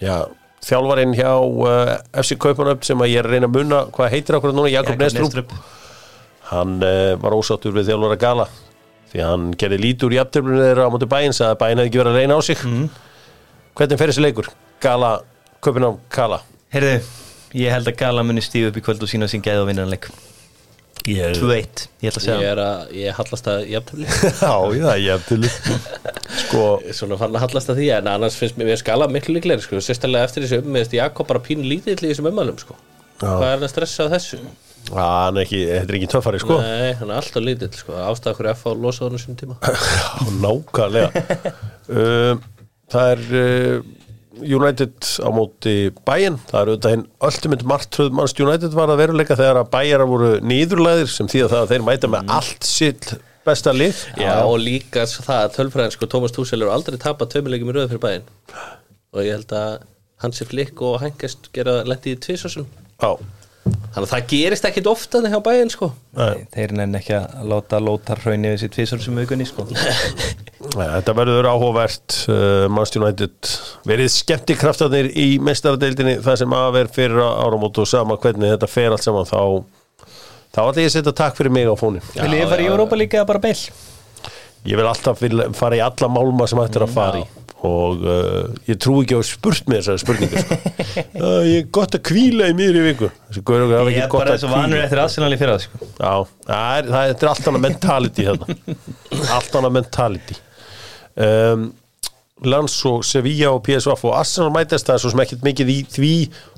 [0.04, 0.18] já
[0.64, 4.38] þjálfarinn hjá uh, FC Kaupmanna sem að ég er að reyna að munna hvað heitir
[4.38, 5.52] akkur núna, Jakob Nestrup
[6.60, 8.48] hann uh, var ósáttur við þjálfara Gala
[9.14, 11.92] því að hann gerði lítur í afturblunni þeirra á móti bæinn sagði að bæinn hefði
[11.92, 12.64] ekki verið að reyna á sig.
[13.78, 14.52] Hvernig fer þessi leikur?
[14.82, 15.16] Gala,
[15.64, 16.42] Kaupmanna Gala.
[16.74, 16.94] Heyrðu,
[17.62, 20.10] ég held að Gala muni stíðu upp í kvöld og sína sín gæð og vinnanleik
[21.10, 24.92] ég 2-1, ég ætla að ég segja er að, ég hallast að jafntöfli já, já,
[25.04, 25.50] ég til
[26.46, 29.82] sko Svona fann að hallast að því en annars finnst mér, skala miklu líklegri sko,
[29.84, 32.78] sérstaklega eftir þessu ummiðist Jakob bara pínu lítill í þessum ummælum sko.
[33.20, 34.40] Hvað er hann að stressa á þessu?
[34.92, 36.58] Hann er ekki, þetta er ekki töffari sko.
[36.60, 39.60] Nei, hann er alltaf lítill sko, hverju F á losa honum sem tíma.
[39.64, 41.28] Já, nákvæmlega.
[41.84, 42.38] Um,
[42.94, 43.92] Það er uh,
[44.44, 45.74] United á móti
[46.06, 50.10] bæinn Það er auðvitað hinn ultimate martröð mannst United var að veruleika þegar að bæjarar
[50.10, 54.00] voru nýðurlæðir sem því að það að þeir mæta með allt sitt besta lið.
[54.16, 57.92] Já, og líka það að tölfræðin sko, Tómas Túsel eru aldrei tapað tveimilegjum í röðu
[57.92, 58.30] fyrir bæinn
[59.14, 59.74] og ég held að
[60.24, 62.70] Hansi Flick og Hengest gera lendi í tvisosum
[63.04, 63.12] Já,
[63.94, 65.90] þannig að það gerist ekkit ofta þegar hjá bæinn sko.
[66.18, 69.68] Nei, Þeir nenn ekki að láta lóta hraunni við sér tvisar sem aukunni sko.
[70.80, 73.54] Nei, þetta verður áhugavert uh, Manchester United.
[73.90, 78.96] Verið skemmtikraftarnir í mestaradeildinni það sem að verð fyrir áramót og sama hvernig þetta fer
[78.96, 79.42] allt saman þá
[80.54, 82.98] þá ætla ég að setja takk fyrir mig á fóni Vil ég fara í Europa
[83.00, 83.58] líka eða bara beil?
[84.64, 85.20] ég vil alltaf
[85.58, 89.16] fara í alla málma sem hægt er að fara í og uh, ég trú ekki
[89.16, 90.58] á að spurt með þessari spurningu sko.
[91.24, 93.12] uh, ég er gott að kvíla í miðri viku.
[93.30, 95.80] Þessi gaur Ég ekki er bara þessu vanur eftir Arsenal í fyrra sko.
[95.96, 96.12] Já,
[96.50, 98.58] það er, það er, er allt annað mentality þarna
[99.38, 100.38] allt annað mentality.
[101.24, 101.66] Um,
[102.44, 105.80] Lans og Sevilla og PSV og Arsenal mætast það er svo sem ekkert mikið í
[105.94, 106.14] því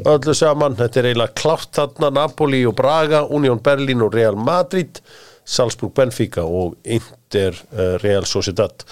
[0.09, 5.03] öllu saman, þetta er eiginlega klátt þarna Napoli og Braga, Union Berlin og Real Madrid,
[5.45, 8.87] Salzburg Benfica og Inter uh, Real Sociedad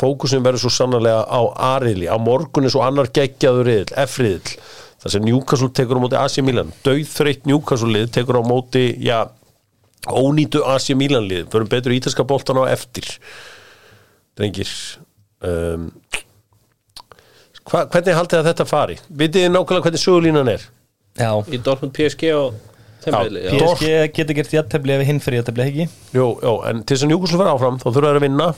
[0.00, 1.40] fókusin verður svo sannarlega á
[1.74, 4.56] A-riðli, á morgun er svo annar geggjaður riðil, F-riðil
[5.02, 6.72] þar sem Newcastle tekur á móti AC Milan.
[6.86, 9.18] Döðþreytt Newcastle lið tekur á móti já,
[10.06, 13.08] ónýtu AC Milan lið, förum betur ítalska boltan á eftir.
[14.38, 14.70] Drengir
[15.44, 15.88] um,
[17.68, 18.98] hva, hvernig haldið að þetta fari?
[19.10, 20.68] Vitið þið nákvæmlega hvernig sögulínan er?
[21.18, 21.30] Já.
[21.52, 22.54] Í Dortmund PSG og
[23.04, 23.58] þeimriðli Já, já.
[23.58, 25.88] PSG getur gert jættefli ef hinn fyrir jættefli ekki?
[26.16, 28.48] Jú, jú, en til þess að Newcastle fara áfram þá þurfa þær að vinna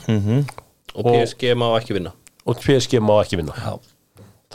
[0.93, 2.13] og PSG má ekki vinna.
[2.45, 3.55] Og PSG má ekki vinna.
[3.57, 3.73] Já.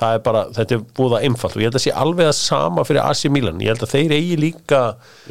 [0.01, 2.85] Það er bara, þetta er búða einfalt og ég held að sé alveg að sama
[2.89, 3.61] fyrir AC Milan.
[3.61, 4.83] Ég held að þeir eigi líka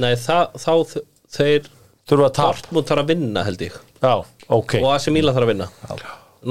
[0.02, 0.74] Nei, það, þá
[1.40, 1.70] þeir
[2.10, 3.80] þurfa að Dortmund þarf að vinna held ég.
[4.04, 4.14] Já,
[4.60, 4.76] ok.
[4.84, 5.70] Og AC Milan þarf að vinna.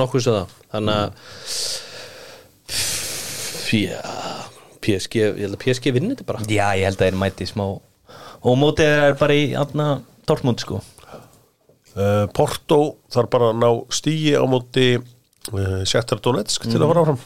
[0.02, 0.56] Nokkuð sem það.
[0.74, 1.10] Þannig að
[3.78, 4.00] já,
[4.88, 6.44] PSG ég held að PSG vinni þetta bara.
[6.48, 7.66] Já, ég held að þeir mæti smá
[8.46, 9.86] Og mótið er bara í atna,
[10.26, 10.78] Dortmund sko
[12.36, 12.80] Porto
[13.12, 17.20] þarf bara að ná stígi á móti uh, Shakhtar Donetsk til að fara áfram.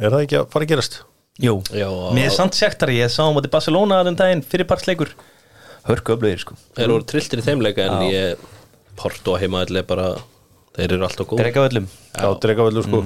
[0.00, 0.98] Er það ekki að fara að gerast?
[1.42, 4.68] Jú, Já, mér er samt sektar Ég sá á móti Barcelona að den daginn fyrir
[4.70, 5.10] partsleikur
[5.84, 6.54] Hörku öflugir sko.
[6.78, 8.44] Þeir voru trilltir í þeim leika en ég
[8.96, 10.12] Porto heima er bara
[10.76, 13.00] þeir eru alltaf góð Drega öllum Já, dregaveldur sko.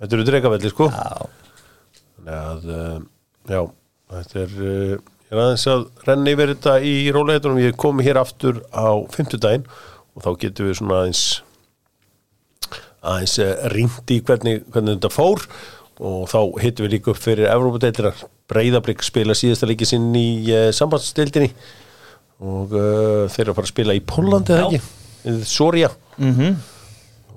[0.00, 0.88] Þetta eru dregavellir sko.
[0.90, 1.28] Já.
[2.18, 2.98] Þannig að, uh,
[3.48, 3.60] já,
[4.14, 8.20] þetta er, uh, ég er aðeins að renna yfir þetta í róleitunum, ég komi hér
[8.20, 9.64] aftur á fimmtudaginn
[10.18, 11.22] og þá getum við svona aðeins,
[13.06, 15.44] aðeins uh, rýnt í hvernig, hvernig þetta fór.
[15.98, 18.12] Og þá hittum við líka upp fyrir Evrópadeildina,
[18.50, 21.50] Breiðablík spila síðasta leiki sinn í uh, sambandsdeildinni.
[22.38, 24.78] Og uh, þeir eru að fara að spila í Pólandi eða Já.
[24.78, 25.88] ekki, Soria.
[26.22, 26.58] Mm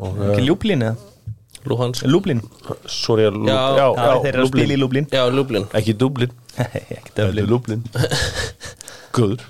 [0.02, 0.96] og Ekki Ljúblin eða?
[1.70, 2.40] Luhans Lublin.
[2.90, 4.64] Soria, Lú- Já, já, Já, já, þeir eru að Lublin.
[4.64, 5.08] spila í Lublin.
[5.14, 5.66] Já, Lublin.
[5.78, 6.32] Ekki Dublin.
[6.64, 7.50] Ekki er Dublin.
[7.52, 7.84] Lublin
[9.18, 9.44] Guður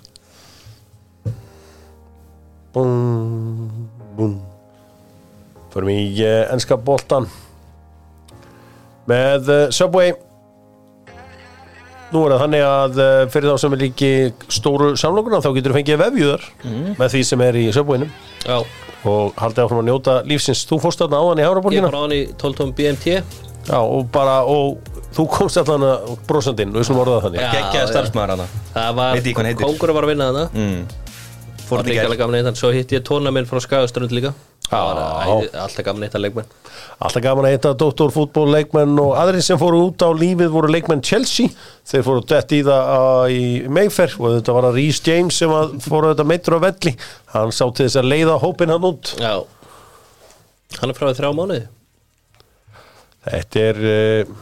[2.76, 4.36] Búm Búm
[5.72, 7.28] Förum í uh, enska boltan
[9.10, 10.14] Með uh, Subway.
[12.12, 14.12] Nú er það þannig að uh, fyrir þá sem er líki
[14.52, 16.48] stóru samlokuna þá getur þú fengið vefjúðar
[17.00, 18.58] með því sem er í já,
[19.08, 20.66] og haldið áfram að njóta lífsins.
[20.70, 23.16] Þú fórst þarna áðan í ég Háraborgina fór á hann í 12 tóm BMT
[23.62, 24.82] Já, og bara, og
[25.16, 25.86] þú komst allan
[26.28, 27.44] brosandinn, við slum orðað þannig.
[27.44, 27.52] Já.
[27.56, 29.60] Gekkjaði starfsmaður hana það var, ég.
[29.62, 30.46] Kongur var að vinna þarna.
[30.56, 31.11] Mm.
[31.72, 34.34] Fór ekki alveg gaman eitt, en svo hitti ég tóna minn frá Skagaströnd líka.
[34.72, 36.52] Alltaf gaman eitt að leikmenn.
[37.02, 41.04] Alltaf gaman að heita doktorfútból leikmenn og aðrir sem fóru út á lífið voru leikmenn
[41.04, 41.52] Chelsea.
[41.88, 45.76] Þeir fóru dett í það í Mayfair og þetta var að Rhys James sem að
[45.84, 46.96] fóru þetta meittur á velli.
[47.34, 49.14] Hann sá til þess að leiða hópin hann út.
[49.20, 49.36] Já.
[50.80, 51.68] Hann er frá þrjá mánuði.
[53.28, 54.36] Þetta er uh,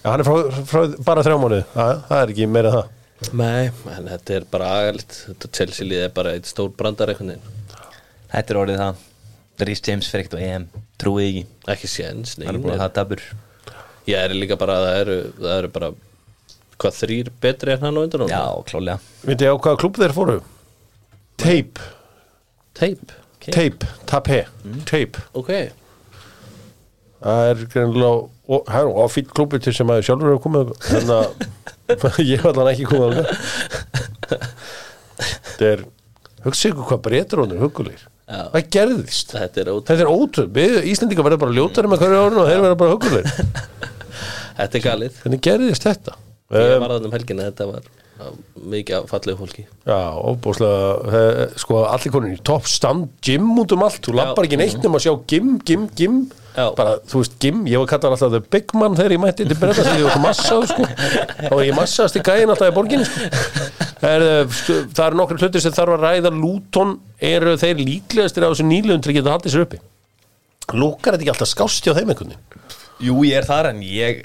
[0.00, 1.64] já, hann er frá, frá bara þrjá mánuði.
[1.74, 2.92] Það, er ekki meira það
[3.32, 7.40] Nei, en þetta er bara agalitt Þetta Chelsea lið er bara eitt stór brandar veginn.
[8.32, 9.02] Þetta er orðið það.
[9.64, 10.64] Rhys James fyrir ekkert á EM.
[11.00, 11.44] Trúið ekki?
[11.74, 13.22] Ekki séns, nei, Það er að það dabur
[14.10, 15.90] Ég er líka bara, það eru, það eru bara
[16.74, 18.26] Hvað þrýr betri en hann á undan?
[18.28, 20.36] Já, klálega Viti á hvaða klúb þeir fóru?
[21.40, 21.86] Tape,
[22.74, 24.40] Teip, Tape, Tape,
[24.86, 25.22] Tape.
[25.38, 25.50] Ok.
[27.24, 31.14] Það er greinlega og, her, og fýtt klúbi til sem að sjálfur hefur komið en
[31.18, 33.22] að ég var allan ekki komið
[34.34, 35.86] þetta er
[36.44, 38.46] hugsa ykkur hvað breytur honum hugulegir Já.
[38.52, 39.34] hvað gerðist?
[39.36, 42.80] Þetta er er ótrúð, við Íslendingar verður bara ljótari með hverju árinu og þeir verður
[42.80, 43.92] bara hugulegir
[44.58, 45.20] þetta er galið.
[45.24, 46.16] Hvernig gerðist þetta?
[46.54, 47.86] Ég Um, var þannig um helgina, þetta var
[48.70, 49.64] mikið fallegu fólki.
[49.88, 54.46] Já, óbúslega eh, sko allir konin í topp stand gym út um allt, þú lappar
[54.46, 56.20] ekki neitt nema að sjá gym, gym, gym.
[56.54, 59.56] Bara, þú veist, gym, ég var kallar alltaf the big man þegar ég mætti til
[59.58, 60.86] breyta þegar ég var massað sko.
[60.86, 63.28] Þá var ég massaðast í gæðin alltaf í borginni sko.
[64.06, 64.26] er,
[64.94, 66.32] það eru nokkru hlutir sem þarf að ræða.
[66.38, 69.80] Luton eru þeir líklegastir á þessu nýlegum til að geta haldið sér uppi.
[70.78, 72.76] Lúkar þetta ekki alltaf skást hjá þeim einhvern veginn?
[73.04, 74.22] Jú, ég er þar en ég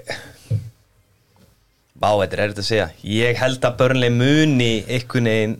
[1.99, 2.85] Vá, þetta er erfitt að segja.
[3.03, 5.55] Ég held að börnlega muni einhvern veginn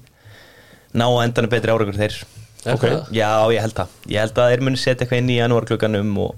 [0.95, 2.15] ná að endanum betri árakur þeir.
[2.63, 2.85] Er Ok.
[2.85, 3.09] það?
[3.15, 3.97] Já, ég held það.
[4.13, 6.35] Ég held að þeir muni setja eitthvað inn í janúarklukkanum og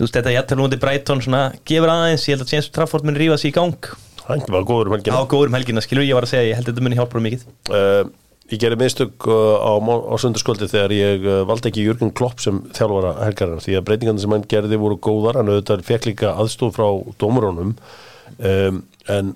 [0.00, 3.20] þú veist, þetta jættar núndi Brighton svona, gefur aðeins, ég held að James Trafford muni
[3.20, 3.90] rífa sig í gang.
[4.24, 5.20] Hann var góður um helgina.
[5.28, 7.44] Góður um helgina, skilur ég var að segja ég held að þetta muni hjálpa mikið.
[7.68, 8.08] Uh,
[8.50, 12.56] Ég gerði minnstök uh, á, á sundarskvöldi þegar ég uh, valdi ekki Jörgen Klopp sem
[12.74, 16.74] þjálfara helgarinn því að breytingarnir sem hann gerði voru góðar hann auðvitað fekk líka aðstof
[16.74, 16.88] frá
[17.22, 19.30] dómurónum um, en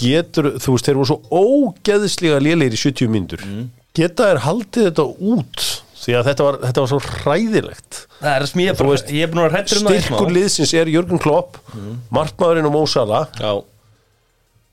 [0.00, 3.44] getur, þú veist, þeir voru svo ógeðslega lélegir í 70 mínútur.
[3.98, 5.68] Geta þær haldið þetta út
[6.00, 7.98] því að þetta var, þetta var svo hræðilegt.
[8.20, 10.72] Það er ég, Þú bara, veist, ég er búin að rættur um það styrkur liðsins
[10.80, 11.58] er Jörgen Klopp
[12.14, 13.52] markmaðurinn og Mósala Já,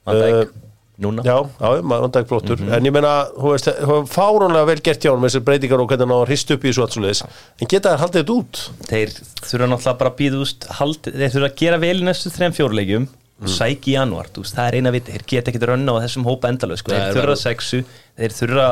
[0.07, 0.63] Van Dijk, Uh,
[0.97, 1.21] Núna.
[1.21, 2.61] Já, já, maður dæk flottur.
[2.73, 5.83] En ég meina, þú veist, það var fáránlega vel gert hjá hann með þessar breytingar
[5.83, 7.21] og hvernig hann á að hrist upp í þessu liðs
[7.61, 8.61] En geta þær haldið þetta út?
[8.89, 9.11] Þeir
[9.45, 12.55] þurfa náttúrulega bara að býða úst haldi, Þeir þurfa að gera vel í næstu þrejum
[12.57, 13.07] fjórleikjum.
[13.37, 15.13] Og sæki í janúar, þú veist, það er eina viti.
[15.13, 16.89] Þeir geta ekkert rönna á þessum hópa endalög sko.
[16.97, 17.83] Þeir er- sexu,
[18.17, 18.67] þeir þurfa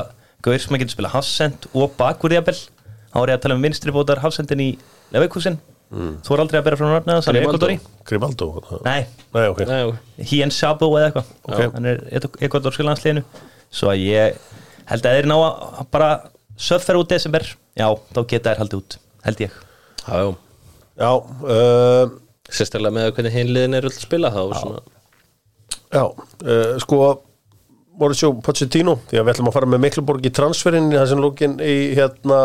[0.45, 3.93] Gauður sem að geta spila hafsend og bakurðjabel Þá er ég að tala um vinstri
[3.95, 4.69] bótar hafsendin í
[5.15, 5.57] Leveikusin
[5.95, 7.45] Þú er aldrei að bera frá nafna það, er.
[7.45, 7.75] Ekvatori
[8.09, 8.47] Grimaldo?
[8.83, 9.05] Nei,
[9.35, 9.59] Nei, ok.
[9.69, 10.23] Nei, ok.
[10.31, 11.29] Hien Sabo eða eitthvað.
[11.45, 11.61] Ok.
[11.75, 12.01] Hann er
[12.47, 13.21] Ekvatorski landsliðinu.
[13.71, 14.39] Svo að ég
[14.89, 16.09] held að þeir ná að bara
[16.57, 17.45] söffer út desember.
[17.77, 19.55] Já, þá geta þeir haldið út, held ég.
[20.01, 20.33] Já, já.
[20.95, 21.11] Já,
[21.53, 22.17] uh,
[22.55, 24.83] Sérstaklega með hvernig hinliðin er öll að spila þá svona,
[25.91, 26.99] já uh, sko
[27.99, 31.55] Mauricio Pochettino því að við ætlum að fara með Mikluborg í transferinn í þessum lókin
[31.63, 32.39] í hérna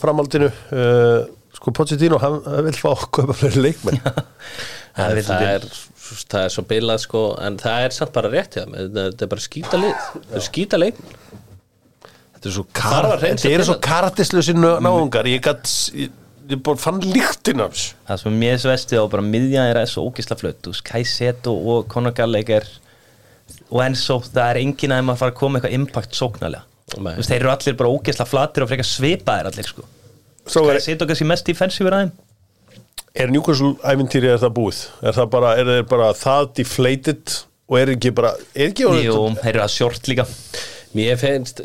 [0.00, 0.50] framhaldinu.
[0.72, 4.00] Uh, sko Pochettino, hann hann vill fá að kaupa fleiri leikmenn.
[4.00, 5.66] Það það, það, er,
[6.32, 8.64] það er svo bilað sko En það er samt bara rétt hjá.
[8.66, 9.94] Þetta er bara skýta lið.
[10.16, 10.98] Það er skýta leik
[12.40, 15.28] Þetta er svo, þetta er svo til karatislusi náungar.
[15.28, 16.10] Ég, gat, ég,
[16.50, 17.90] ég bara fann líktin af þessu.
[18.08, 21.52] Það sem mér svesti á bara miðjan er svo ógisla flött Þú veist, Kajseto
[23.70, 26.66] og og Enzo, það er enginn að að fara að koma eitthvað impact sóknarlega
[26.98, 27.12] Nei.
[27.14, 29.84] Þú veist, þeir eru allir bara ógisla flatir og frekar svipaðir allir sko
[30.50, 32.10] Svo er, Kajseto kannski mest defensífur aðeim
[33.14, 34.80] er Newcastle ævintýri er það búið?
[35.02, 37.36] Er það bara, er þeir bara það deflated
[37.70, 40.26] og er ekki bara, er ekki orðið- Jú, þeir eru að short líka
[40.90, 41.60] Mér finnst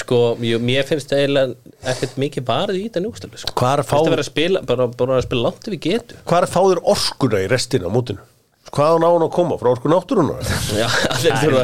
[0.00, 1.52] sko, mér, mér finnst eiginlega
[1.92, 3.52] ekkert mikið varð í þetta njúkstölu sko.
[3.60, 5.74] Hvað er að fá- Fyrst að vera að spila, bara, bara að spila langt ef
[5.74, 8.24] við getum Hvað er fáður orkuna í restina á mótinu?
[8.74, 9.56] Hvað á náun að koma?
[9.60, 10.40] Frá orku náttúrunar?
[10.80, 10.88] Já,
[11.22, 11.60] þeir þurfa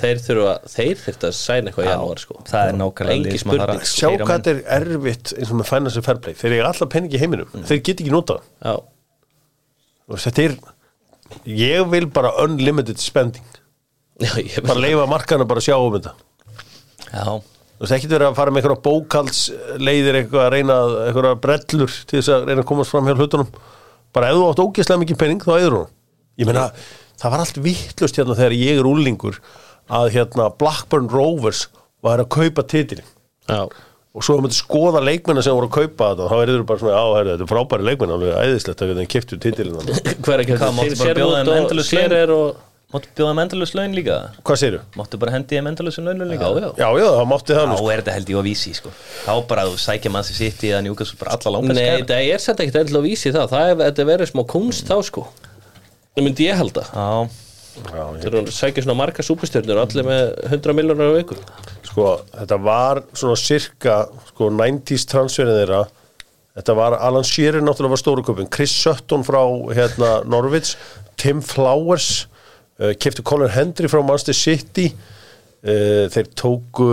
[0.00, 2.38] þeir þurfa að sæna eitthvað í janúar sko.
[2.48, 6.36] Það er nákvæmlega Sjá hvað þetta er erfitt eins og með financial fair play.
[6.40, 7.52] Þeir eru alltaf peningi í heiminum.
[7.68, 8.48] Þeir get ekki notað það.
[8.64, 8.74] Já,
[10.04, 10.56] Þú veist, Þetta er
[11.48, 13.44] Ég vil bara unlimited spending.
[14.22, 16.14] Já, ég Bara leifa markana bara sjá um þetta.
[17.10, 17.24] Já,
[17.74, 20.76] Þú veist, ekkert verið að fara með einhverja bókaldsleiðir eitthvað að reyna
[21.08, 23.50] einhverja brellur til þess að reyna að komast fram hjá hlutunum
[24.14, 25.90] bara ef þú átt ógeðslega mikið penning þá eður hún.
[26.40, 26.68] Ég meina,
[27.20, 29.40] það var allt vittlust hérna þegar ég er úlingur
[29.92, 31.66] að hérna Blackburn Rovers
[32.04, 33.06] var að kaupa titilin
[33.48, 36.68] Já, og svo að maður skoða leikmennar sem voru að kaupa þetta þá er þetta
[36.70, 39.76] bara svona, á, herri, þetta er frábæri leikmenn alveg æðislegt að þeim kiptu titilin
[40.24, 40.58] hver er ekki
[41.28, 41.84] laun?
[41.84, 42.62] Sér er og
[42.94, 44.16] máttu bjóða þeim endalus laun líka?
[44.46, 44.80] Hvað segirðu?
[44.98, 46.48] Máttu bara hendi þeim endalus laun líka?
[46.48, 46.68] Já, já.
[46.80, 48.92] Já, já, það mátti það Þá nú er þetta held ég á vísi sko.
[49.24, 52.04] Þá bara þú sækja mann sem sitt í að njúka svo bara alla langar Nei,
[52.08, 53.48] það er sett ekkert endilega að vísi það.
[53.54, 55.26] Það er, þetta verið smá kunst þá sko.
[56.14, 56.86] Það myndi ég halda.
[56.94, 57.08] Já,
[57.74, 61.34] Já, ég- Þeir eru að sækja svona marga súpustjörnur Allir með 100 miljonar á viku.
[61.88, 63.96] Sko, þetta var svona cirka
[64.28, 65.80] sko, 90s transferin þeirra.
[66.54, 69.40] Þetta var Alan Shearer náttúrulega var stóru köpun Chris Sutton frá
[69.74, 70.76] hérna, Norwich.
[71.18, 72.28] Tim Flowers
[73.00, 74.88] keftu Colin Hendry frá Manchester City.
[75.64, 76.88] Uh, þeir tóku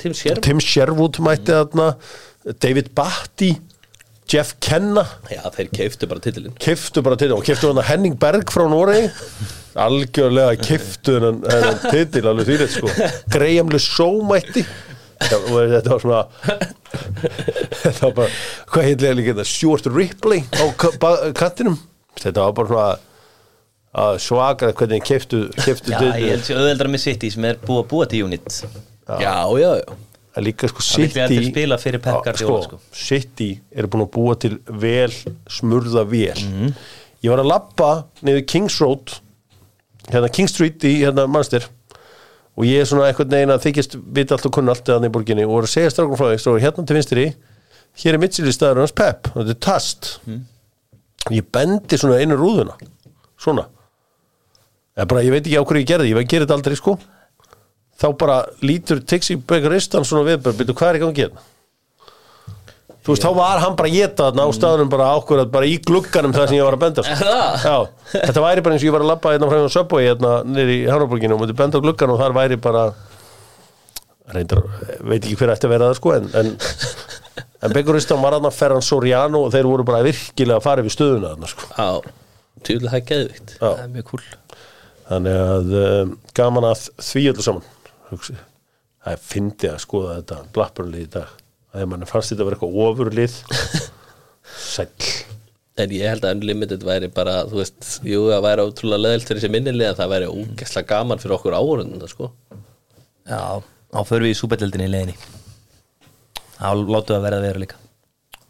[0.00, 0.42] Tim Sherwood?
[0.44, 1.92] Tim Sherwood mætti þarna.
[2.60, 3.52] David Batty
[4.28, 5.04] Jeff Kenna.
[5.32, 6.52] Já, þeir keiftu bara titilinn.
[6.60, 9.08] Keftu bara til og keftu hann Henning Berg frá Noregi.
[9.78, 11.40] Algjörlega keftu hann,
[11.88, 12.92] titil alveg þýrið sko.
[13.32, 14.64] Graham Le Show mætti
[15.18, 15.38] þetta,
[15.74, 16.20] þetta var svona
[17.82, 18.28] þetta var bara
[18.72, 21.78] hvað heitlega líka þetta Stuart Ripley á ka- ba- kantinum.
[22.18, 22.88] Þetta var bara svona
[23.94, 27.80] að svaka hvernig keftu keftu já ég held sér auðveldra með City sem er búið
[27.84, 28.58] að búa til unit.
[29.08, 29.96] Já, já, já
[30.38, 32.78] að líka sko City allir spila fyrir Pep Já, Guardiola, sko.
[32.92, 35.10] City eru búin að búa til vel
[35.50, 36.74] smurða vel Mhm.
[37.24, 39.16] ég var að labba niður Kings Road
[40.12, 41.64] hérna King Street í hérna Manchester.
[42.58, 45.10] Og ég er svona eitthvað neginn að þykist vita allt og kunna allt eða í
[45.14, 47.26] borginni og voru að segja strákum frá því hérna til vinstri
[47.98, 50.18] hér er mittsili staður hans Pep og þetta er tast.
[50.26, 50.40] Mhm.
[51.30, 52.74] ég bendi svona einu rúðuna
[53.38, 53.66] svona
[55.06, 56.96] bara, ég veit ekki á hverju ég gerði, ég veit gera þetta aldrei sko.
[57.98, 61.46] Þá bara lítur Tixi Begaristan svona við, bara, byrju, hvað er í gangi hérna?
[63.08, 65.78] Þú veist, þá var hann bara að geta þarna á staðunum bara ákvörðat, bara í
[65.80, 67.28] glugganum það sem ég var að benda sko.
[67.64, 67.76] Já,
[68.12, 70.72] þetta væri bara eins og ég var að labba hérna frá hérna Subway hérna niður
[70.74, 72.82] í Hárabúrginu og myndi benda á gluggan og þar væri bara
[74.36, 74.60] reyndar,
[75.08, 76.52] veit ekki hver ætti að vera það sko en, en,
[77.64, 81.32] en Begaristan var þarna Ferran Soriano og þeir voru bara virkilega að fara við stöðuna
[81.32, 81.70] þarna sko.
[81.78, 81.88] Já,
[82.68, 83.56] tjúlega það er geðvikt.
[83.62, 84.26] Það er mjög cool
[85.08, 87.68] Þannig að um, gaman að því öllu saman
[88.10, 88.36] hugsi.
[89.04, 91.32] Það er fyndið að skoða þetta blappurlið í dag.
[91.72, 93.38] Það er mann fannst þetta að vera eitthvað ofurlið.
[94.74, 95.08] Sæll.
[95.78, 99.44] En ég held að Unlimited væri bara, þú veist, jú, það væri ótrúlega leðilt fyrir
[99.44, 102.32] þessi minnilega, það væri ógæslega gaman fyrir okkur áhörðuna, sko.
[103.28, 103.42] Já,
[103.94, 105.36] þá förum við í súbætildinni í leiðinni.
[106.58, 107.76] Þá látum við að vera að vera líka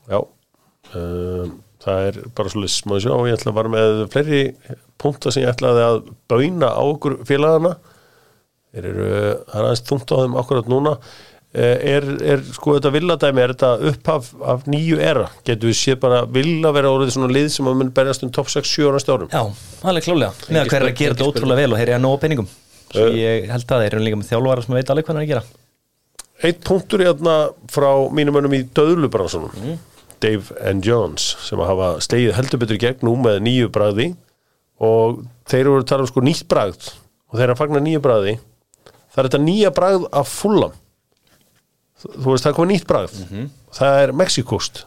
[0.08, 4.40] Já um, Það er bara svolítið smá sjá Ég ætla að vara með fleiri
[5.02, 5.98] punkta sem ég ætlaði að
[6.30, 7.74] bauna á okkur félagana.
[8.74, 9.08] Þeir eru,
[9.48, 10.94] það er aðeins þungt á þeim akkurat núna.
[11.56, 15.30] Eh, er, er sko þetta villadæmi er þetta upphaf af nýju era?
[15.48, 18.50] Getur við séð bara vilja vera orðið svona lið sem að mun berjast um top
[18.52, 19.30] 6-7 ára árum?
[19.32, 19.40] Já,
[19.88, 22.18] alveg klálega Með að hver er að gera þetta ótrúlega vel og heyri að nóg
[22.20, 22.50] peningum.
[22.92, 23.16] Svo Eh.
[23.16, 25.32] ég held að þeir eru líka með þjálfara sem veit alveg hvað hann er að
[25.32, 25.44] gera.
[26.44, 27.34] Eitt punktur hérna
[27.72, 29.78] frá mínum önum í döðlubransunum
[30.20, 34.12] Dave and Jones sem að hafa slegið heldur betur gegn nú með nýju bragði
[34.84, 36.92] og þeir eru að tala um sko nýtt bragð.
[37.28, 38.38] Og þeir eru að fagna nýju bragði
[39.18, 40.76] það er þetta nýja bragð af fullam
[41.98, 43.18] þú veist það er komið nýtt bragð.
[43.74, 44.84] Það er Mexikost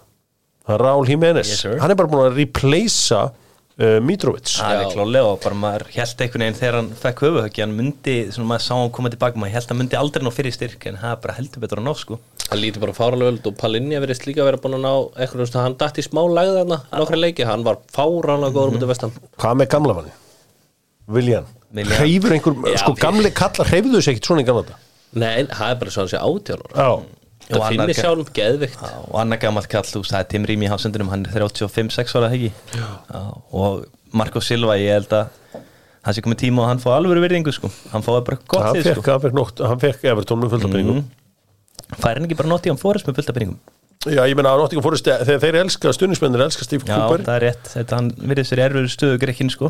[0.62, 1.52] það er Raúl Jiménez.
[1.52, 4.54] Yes, hann er bara búin að replacea uh, Mitrovic.
[4.64, 4.94] Alveg Já.
[4.96, 8.66] klálega og bara maður held einhvern veginn þegar hann fekk höfuhöggi hann myndi, svona maður
[8.68, 11.16] sá hann koma tilbaka maður held að hann myndi aldrei ná fyrir styrk en það
[11.18, 12.20] er bara heldur betur að ná sko
[12.52, 14.92] Það lítur bara fáralega út og Palinja verðist líka vera búin að ná
[15.24, 19.14] eitthvað, hann datt í smá lagði þarna, nokkra leiki, hann var fáralega góður mútið vestan.
[19.40, 20.12] hvað með gamla manni?
[21.16, 21.48] Viljan?
[21.72, 24.76] Hreyfur einhver, Já, sko við- gamli kallar hreyfðu þau sér ekkert svona í gamla þetta
[25.14, 26.72] Nei, það er bara svo hann sé átjálur.
[26.76, 28.82] Já, Og Það annar finnir ga- sjálf geðvikt.
[28.84, 32.30] Já, og annar gammal kall, þú er Tim Rými í hafsendunum, hann er 35-6 ára
[32.32, 32.52] hegi
[33.52, 35.28] og Marco Silva, ég held að
[36.04, 37.70] hann sé komið tíma og hann fá alveg virðingu sko.
[37.92, 39.12] Hann fáið bara gott hann lið fekk, sko.
[39.12, 41.04] Hann fekk, nótt, hann fekk Evertón með fullt af penningum
[42.00, 43.60] fær hann ekki bara notið hann fórist með fullt af peningum?
[44.10, 47.22] Já, ég meina að Nottingham Forest, þegar þeir elska stundismennir elska Steve Já, Cooper.
[47.28, 49.70] það er rétt, þetta hann virðið sér erfur stöðu grekkin sko.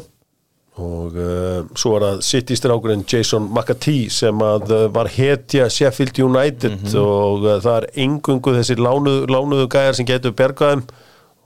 [0.80, 6.16] Og uh, svo var það City strákurinn Jason McAtee sem að uh, var hetja Sheffield
[6.24, 6.94] United Mhm.
[7.02, 10.86] og uh, það er engungu þessir lánuðu, lánuðu gæjar sem getur bergaðum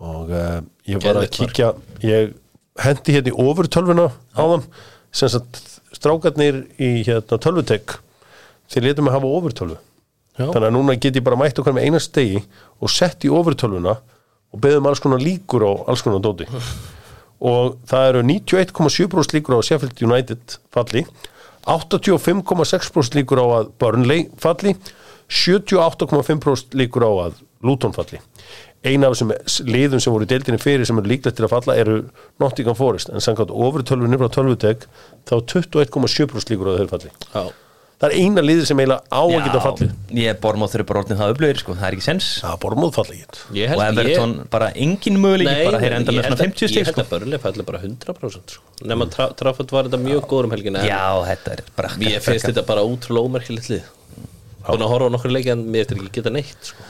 [0.06, 0.30] og
[0.86, 1.72] ég var að kíkja
[2.06, 2.34] ég
[2.84, 4.66] hendi hérna í ofurtölvuna á þeim.
[5.16, 5.62] Sem sagt
[5.96, 7.98] strákarnir í hérna tölvutek
[8.70, 9.78] þeir letum að hafa ofurtölvu
[10.36, 10.50] Já.
[10.50, 12.42] þannig að núna get ég bara mætt okkar með eina stegi
[12.84, 13.96] og sett í ofurtölvuna
[14.56, 16.48] og beðum alls konar líkur á alls konar dóti
[17.52, 21.06] og það eru 91,7% líkur á Sheffield United falli
[21.66, 24.76] 85,6% líkur á að Burnley falli
[25.32, 28.20] 78,5% líkur á að Luton falli
[28.86, 29.32] eina af þessum
[29.72, 31.96] liðum sem voru í deildinni fyrir sem eru líklegt til að falla eru
[32.42, 34.86] Nottingham Forest en samkvæmt ofurtölvunni frá tölvutek
[35.26, 37.44] þá 21,7% líkur á að þeir falli Já.
[37.96, 41.02] Það er eina liði sem eiginlega á að geta fallið ég er bormóð þeirri bara
[41.02, 43.82] orðin það öflugir sko, það er ekki sens það er bormóð falli ekki Ég og
[43.86, 46.90] held Everton bara engin möguleik bara þeir enda ég með svona að- 50 stig Ég
[46.90, 48.64] held sko að Börli falli bara 100% sko.
[48.92, 52.50] Nefn að Trafford var þetta mjög góður um helgina Já, þetta er bara Mér finnst
[52.52, 53.92] þetta bara útrúlega ómerkilegt lið
[54.66, 56.84] Búin að horfa á nokkur leiki en mér eftir ekki geta neitt sko.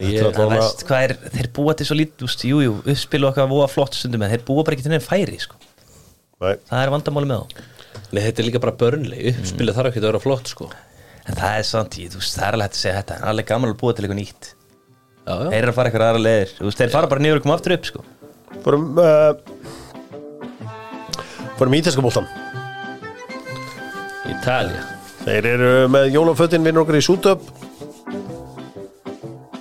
[0.00, 3.66] Allavega- veist hvað er, þeir búa til svo lítið, úst, jú, jú, uppspilu okkar voða
[3.72, 5.56] flott stundum en þeir búa bara ekki til nefn færi, sko.
[6.40, 6.54] Nei.
[6.70, 7.64] Það er vandamáli með þá.
[8.10, 10.70] Nei, þetta er líka bara börnli Uppspilið þarf ekki að vera flott sko.
[11.28, 13.26] En það er samt, ég, þú veist, það er alveg hægt að segja þetta, það
[13.26, 14.48] er alveg gaman að búa til eitthvað nýtt.
[15.20, 15.50] Já, já.
[15.50, 17.56] Þeir eru að fara eitthvað aðra leiðir, þú veist, þeir fara bara niður og koma
[17.58, 18.04] aftur upp, sko.
[18.64, 19.32] Fórum uh,
[21.58, 22.26] Fórum í ítalska bóltan
[24.30, 24.82] Ítalía
[25.20, 27.44] Þeir eru með jólafötin vinnur okkur í Sútöp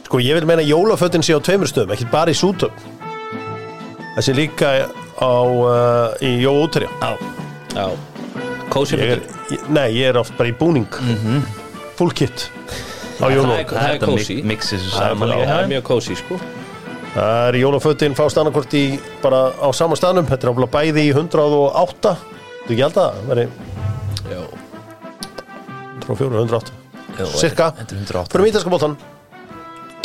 [0.07, 2.75] Sko ég vil meina að jólafötin sé á tveimur stöðum ekki bara í Sútöp
[4.17, 4.71] Þessi líka
[5.19, 7.13] á uh, í Jó Úterja Já.
[7.77, 8.08] Já
[8.69, 10.87] Kósi ég er, ég, Nei, ég er oft bara í búning.
[11.97, 12.49] Full kit.
[13.19, 14.35] Á er- það er þessu
[14.93, 15.69] Það er saman.
[15.69, 16.37] mjög kósi sko.
[17.15, 20.27] Það er jólafötin fást annarkvort í bara á sama staðnum.
[20.29, 22.15] Þetta er áfla bæði í 108
[22.67, 23.45] Þú ekki held að það veri
[24.29, 24.41] Já.
[26.05, 26.71] 104, 108
[27.19, 28.31] Jú, Cirka Þetta 108.
[28.35, 28.95] Fyrir ítalska bóttan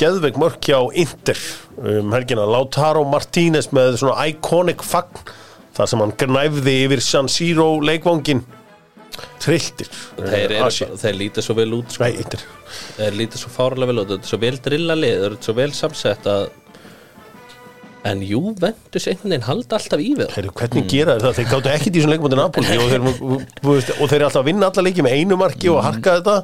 [0.01, 1.39] Geðveik mörk hjá Inter
[1.79, 2.47] um helgina.
[2.49, 5.21] Lautaro Martínez með svona iconic fagn
[5.75, 8.45] þar sem hann gnæfði yfir San Siro leikvangin
[9.43, 12.07] trilltir Þeir, eru, þeir líta svo vel út sko.
[12.07, 12.25] Nei,
[12.97, 15.57] Þeir líta svo fárlega vel út Þetta er svo vel drilla lið Það er svo
[15.61, 16.47] vel samsett að
[18.05, 20.29] en Juventus einhvern veginn halda alltaf í við.
[20.37, 21.37] Heru, hvernig gera þeir það?
[21.39, 24.69] Þeir gáttu ekkert í þessum leikum á Napoli þeir, og þeir eru alltaf að vinna
[24.69, 26.35] alla leiki með einu marki og harka þetta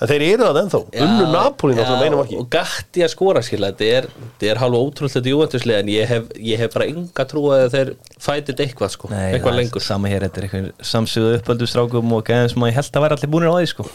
[0.00, 2.38] en þeir eru það ennþá, unnu Napoli náttúrulega með einu marki.
[2.40, 6.26] og gætti að skora skilja þetta er, þetta er halva ótrúlega Juventuslega en ég hef,
[6.50, 7.92] ég hef bara enga trú að þeir
[8.26, 9.84] fætið eitthvað sko, Nei, eitthvað lengur.
[9.84, 13.06] Sama hér, þetta er eitthvað samsögðu uppöldu strákum og gæðum sem að ég held að
[13.06, 13.88] vera allir búinir á því sko.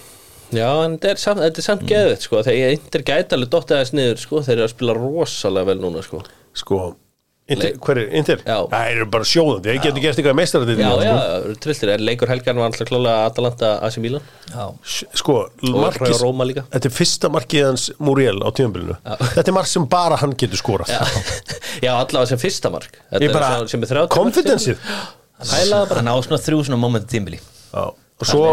[0.49, 3.75] Já, en þetta er samt, þetta er samt geðið sko, þegar eindir gæti alveg dottið
[3.77, 6.23] aðeins niður sko, þeir eru að spila rosalega vel núna sko.
[6.57, 6.79] Sko,
[7.49, 8.41] hver er Inter?
[8.45, 8.57] Já.
[8.71, 11.53] Það eru bara sjóðandi, þeir getur gert eitthvað meistaradeildinni, Já, já, sko.
[11.65, 14.25] trilltir, er leikur helgarn var alltaf klálega Atalanta AC Milan?
[14.53, 14.65] Já,
[15.21, 15.37] sko,
[15.73, 18.97] markis þetta er fyrsta markið hans Muriel á tímabilinu.
[19.35, 20.91] Þetta er mark sem bara hann getur skorað.
[20.93, 21.01] Já,
[21.87, 22.99] já allavega sem fyrsta mark.
[23.09, 24.85] Þetta ég er bara, sem- sem 30 confidence-ið.
[25.39, 26.03] Hann hælaði bara.
[26.03, 28.43] Hann á svona þrjú svona moment tímbili Já, og Svo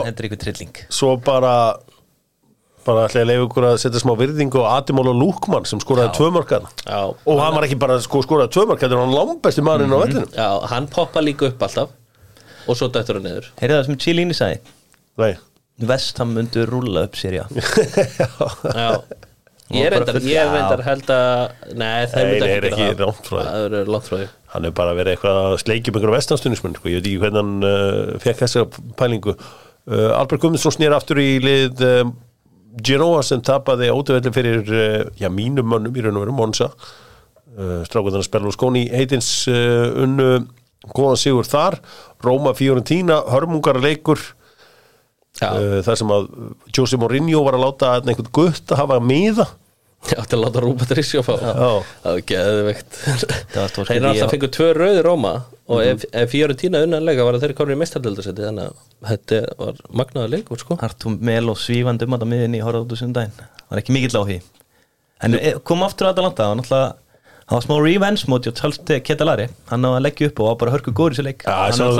[0.94, 1.52] svo bara
[2.86, 6.14] bara ætla ég að leiða ykkur að setja smá virðingu á Adimóla Lúkmann sem skoraði
[6.16, 9.14] tvö mörkana Já, og hann var ekki bara sko, skoraði tvö mörk þetta er hann
[9.16, 11.92] langbesti maðurinn á vellinu já, hann poppa líka upp alltaf.
[12.66, 13.52] Og svo dættur hann niður.
[13.60, 14.74] Heyrðu það sem Chilini sagði?
[15.22, 15.32] Nei,
[15.86, 17.44] Vestham myndu rúlla upp sér, já.
[17.52, 18.88] Já.
[19.74, 23.38] Ég er reyndar, ég er reyndar held að Nei, myndu nei, er ekki langt frá
[23.40, 23.46] því.
[23.46, 24.26] Það er langt frá því.
[24.52, 26.90] Hann er bara verið eitthvað að sleikja um einhverju vestanstunismenn sko.
[26.92, 28.62] ég veit ekki hvernig hann uh, fekk þessa
[29.00, 29.34] pælingu.
[29.90, 32.14] Uh, Albert Guðmundsson snýr aftur í lið um,
[32.84, 36.70] Genoa sem tapaði ótöfelli fyrir uh, já, mínum mönnum í raun og veru Monza.
[37.56, 40.30] Uh, strákuðan að spela úr skóni heitins uh, unnu
[40.92, 41.78] góðan sigur þar.
[42.24, 44.20] Róma Fiorentina, hörmungar leikur.
[45.36, 46.28] Uh, þar sem að
[46.72, 49.50] Jose Mourinho var að láta einhvern gutt að hafa miða
[50.12, 51.32] ég átti að láta Rúpa Trisjó fá.
[51.40, 51.70] Já.
[52.06, 55.32] Það var stórt Þeir í- alltaf fengu tvö rauði Róma
[55.66, 59.80] og ef, ef Fiorentína unnanlega var að þeir komið í mestardöldasetti þannig að þetta var
[60.02, 60.76] magnaða leikur sko.
[60.86, 63.34] Artum Mel og svífandi um þetta miðinni í horfðu út úr sundaginn
[63.70, 64.38] var ekki mikill á því
[65.26, 66.94] en e, kom aftur að Atalanta það var náttúrulega
[67.46, 69.44] það var smá revenge móti og Tjálsti Ketalari.
[69.70, 71.44] Hann á að leggja upp og var bara hörku góður í sér leik.
[71.46, 71.90] Já, Hann svo-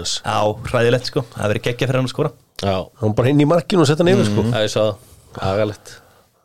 [0.00, 0.14] hans.
[0.24, 0.38] Já,
[0.72, 2.30] hræðilegt sko, það verið geggja fyrir hann að skora.
[2.62, 4.44] Já, hann bara inn í markinu og setja hann yfir sko.
[4.48, 4.86] Það er svo
[5.52, 5.92] agalegt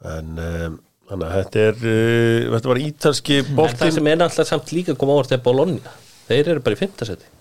[0.05, 0.77] en um,
[1.09, 4.93] þannig að þetta er uh, þetta var ítalski En það sem er alltaf samt líka
[4.93, 5.95] að koma ávart er Bologna.
[6.27, 7.33] Þeir eru bara í fimmtasetti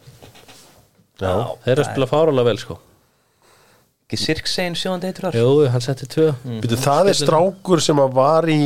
[1.16, 1.32] Já.
[1.64, 2.74] Þeir eru að spila fáralega vel sko.
[4.06, 5.38] Ekki Sirksegin sjóðandi heitur þar?
[5.40, 6.26] Jú, hann setti tvö.
[6.62, 8.60] Býtu, það er strákur sem að var í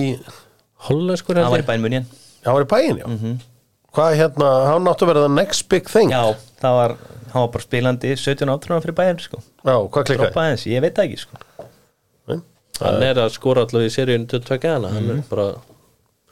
[0.89, 2.09] Hollenskur hann var í bænmunjan
[2.45, 3.07] hann var í bæinn, já.
[3.91, 6.13] Hvað hérna, hann átti að vera the next big thing.
[6.15, 6.95] Já, það var,
[7.33, 9.41] hann var bara spilandi 17 átrúna fyrir bæinn sko.
[9.65, 10.71] Já, hvað klikkaði?
[10.71, 11.41] ég veit það ekki sko.
[12.81, 15.49] Hann er að skora allavega í seríun 22 hana Hann er bara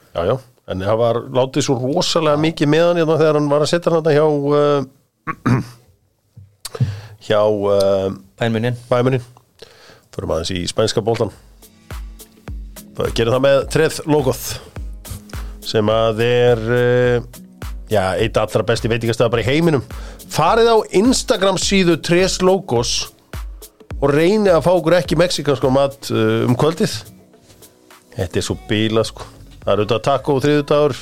[0.09, 0.35] Já, já,
[0.73, 3.93] en það var látið svo rosalega mikið með hann hérna þegar hann var að setja
[3.93, 5.59] hann hjá uh,
[7.27, 8.07] hjá uh,
[8.41, 9.27] bænmunjan bæmunin
[10.09, 11.29] fyrir aðeins í spænska bóltan
[12.97, 14.41] það gerir það með treð logoð
[15.69, 17.29] sem að er uh,
[17.89, 19.85] já, eitt allra besti veitingastæða bara í heiminum.
[20.29, 23.09] Farið á Instagram síðu Tres Logos
[23.99, 26.93] og reyni að fá okkur ekki mexikansko mat uh, um kvöldið
[28.15, 29.27] þetta er svo bíla sko
[29.63, 30.99] það er auðvitað taco þriðudagur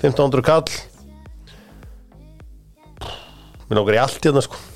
[0.00, 0.68] 1500 kall
[3.70, 4.66] minn okkar í allt hérna sko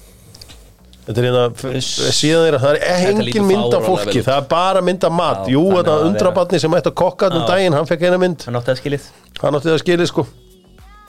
[1.04, 1.72] Þetta er hérna,
[2.16, 5.42] síðan þeirra, það er Þetta engin mynd af fólki, það er bara mynd af mat.
[5.44, 8.56] Já, Jú, þetta undrabatni sem ætti að kokka um daginn, hann fekk eina mynd, hann
[8.56, 9.10] átti að skilið
[9.42, 10.24] hann átti það að skilja sko.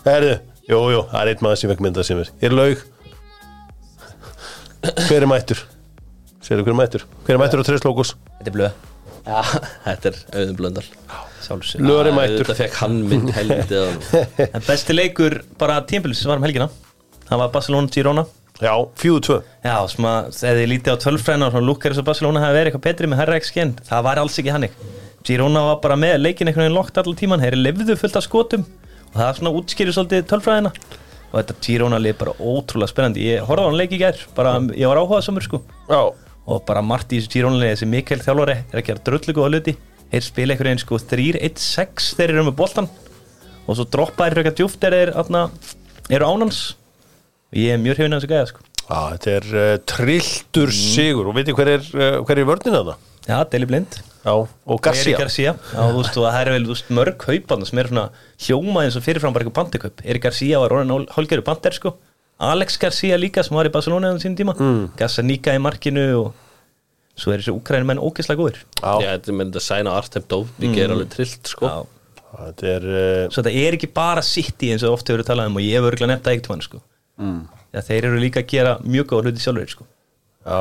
[0.03, 0.33] Herðu,
[0.67, 2.33] jú, jú, það er einn maður sem fekk mynda sem er.
[2.43, 2.83] Er laug.
[5.05, 5.63] Hver er mættur?
[6.45, 7.05] Sérðu hver er mættur?
[7.25, 8.13] Hver er mættur á Tres Logos?
[8.37, 8.73] þetta er blöð,
[9.25, 9.39] Já,
[9.87, 10.83] þetta er auðvun blöndal.
[10.85, 12.45] Er mættur.
[12.45, 14.01] Þetta fekk hann á honum.
[14.55, 16.67] en besti leikur bara tímbilis sem var um helgina.
[17.25, 18.25] Það var Barcelona Girona.
[18.61, 18.71] Já,
[19.01, 19.37] fjögur tvö.
[19.65, 22.69] Já, sem að þegar þið lítið á tölfræðina og lukkar þess að Barcelona hafi verið
[22.69, 24.77] eitthvað betri með herra XG það var alls ekki hannig.
[25.25, 28.67] Girona var bara með leikin einhvern veginn lokt allan tíman þeir lefðu fullt af skotum.
[29.09, 30.71] Og það svona útskýrir svolítið tölfræðina.
[31.31, 33.25] Og þetta Girona leið bara ótrúlega spennandi.
[33.33, 35.59] Ég horfði á hann leik í gær, bara ég var áhugað samur sko.
[35.89, 35.99] Já,
[36.45, 39.51] og bara margt í þessu Girona leið þessi Mikael þjálfari er að gera drullu góða
[39.53, 39.75] hluti.
[40.11, 42.89] Þeir spila einhvern veginn sko 3-1-6 þeir eru með boltan
[43.65, 46.61] og svo droppa þeir frekar djúft þeir eru, ánans
[47.55, 48.65] ég er mjög hrifin að þessu gæða sko.
[48.85, 51.31] Já þetta er uh, trilltur sigur.
[51.31, 53.07] Og veitir hver er, uh, er vörnina það?
[53.25, 53.97] Já, Deli Blind.
[54.21, 55.17] Já, og Garcia.
[55.17, 55.55] Garcia.
[55.57, 58.05] Já, þú veist, og það er vel, veist, mörg kaupanda sem er svona
[58.45, 61.95] hljóma eins og fyrirfram bara eitthvað bandikaup Erik Garcia var orðin hálgeru bander, sko
[62.39, 64.55] Alex Garcia líka sem var í Barcelona á sínum tíma.
[64.59, 64.89] Mm.
[64.99, 66.33] Gazzaniga í markinu og
[67.15, 70.77] svo er þessi úkrænum menn ógeðslega góður Já, þetta er með að sæna Artem Dovvik
[70.83, 71.69] er alveg trillt sko.
[71.71, 71.77] Já.
[72.35, 75.59] Þetta er, uh, Svo þetta er ekki bara City eins og ofta hefur talað um
[75.61, 76.81] og ég hef örgulega nefnt að eitt sko.
[77.23, 77.45] Mm.
[77.71, 79.85] Já, þeir eru líka að gera mjög góða hluti sjálfur, sko.
[80.45, 80.59] Já,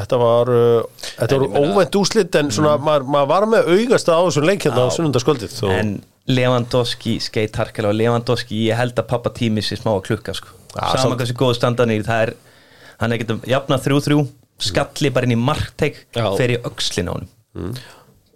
[0.00, 4.18] þetta var uh, þetta meina- óvænt úslit en svona, maður, maður var með augast á
[4.24, 5.92] þessum leik hérna á sunnundaskvöldið og En
[6.30, 10.56] Lewandowski skeit harkalega og Lewandowski, ég held að pappa tími sér smá að klukka sko.
[10.76, 12.34] Ja, sama samt- hversu góð standanir það er,
[13.00, 14.20] hann er getur jafnað þrjú-þrjú
[14.60, 16.26] skalli bara inn í markteik Já.
[16.36, 17.74] fer í öxlin á honum.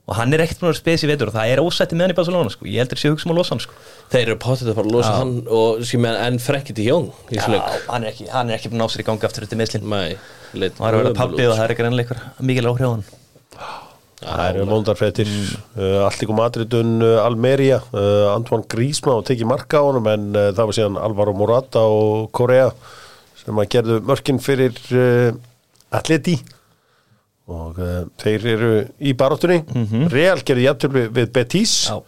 [0.04, 2.16] Og hann er ekkert búin að spesi vetur og það er ósætti með hann í
[2.18, 2.66] Barcelona sko.
[2.68, 3.72] ég heldur sé hugsa um að losa hann sko.
[4.12, 5.18] Þeir eru potið að fara að losa Já.
[5.20, 7.44] hann og skil með en frekkið í Jóng í Já,
[7.88, 9.86] hann er ekki, hann er ekki búin að ná sér í gangi aftur þetta meðslinn
[9.88, 10.00] Mæ,
[10.60, 13.04] leit hann er að vera pabbi og það er ekki reynilega mikil áhrif á hann
[14.24, 19.84] Það eru vondarfrettir uh, Alltíku Madridun, uh, Almeria uh, Antoine Griezmann og tekið marka á
[19.84, 22.70] honum en uh, það var síðan Alvaro Morata og Korea
[23.42, 25.36] sem að gerðu mörkin fyrir uh,
[25.94, 26.38] Atleti.
[27.52, 28.72] Og uh, þeir eru
[29.04, 29.60] í baróttunni
[30.12, 31.76] Real gerði jafntölu við, við Betis.
[31.90, 32.00] Já.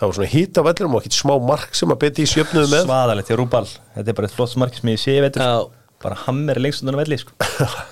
[0.00, 2.88] það var svona hýta vellinum og ekkert smá mark sem að Betis jöfnuðu með.
[2.88, 3.66] Svaðalegt hjá Rúbal.
[3.98, 5.52] Þetta er bara eitt flott mark sem ég sé vetur Já.
[6.00, 7.36] bara hammer lengst undan að velli sko.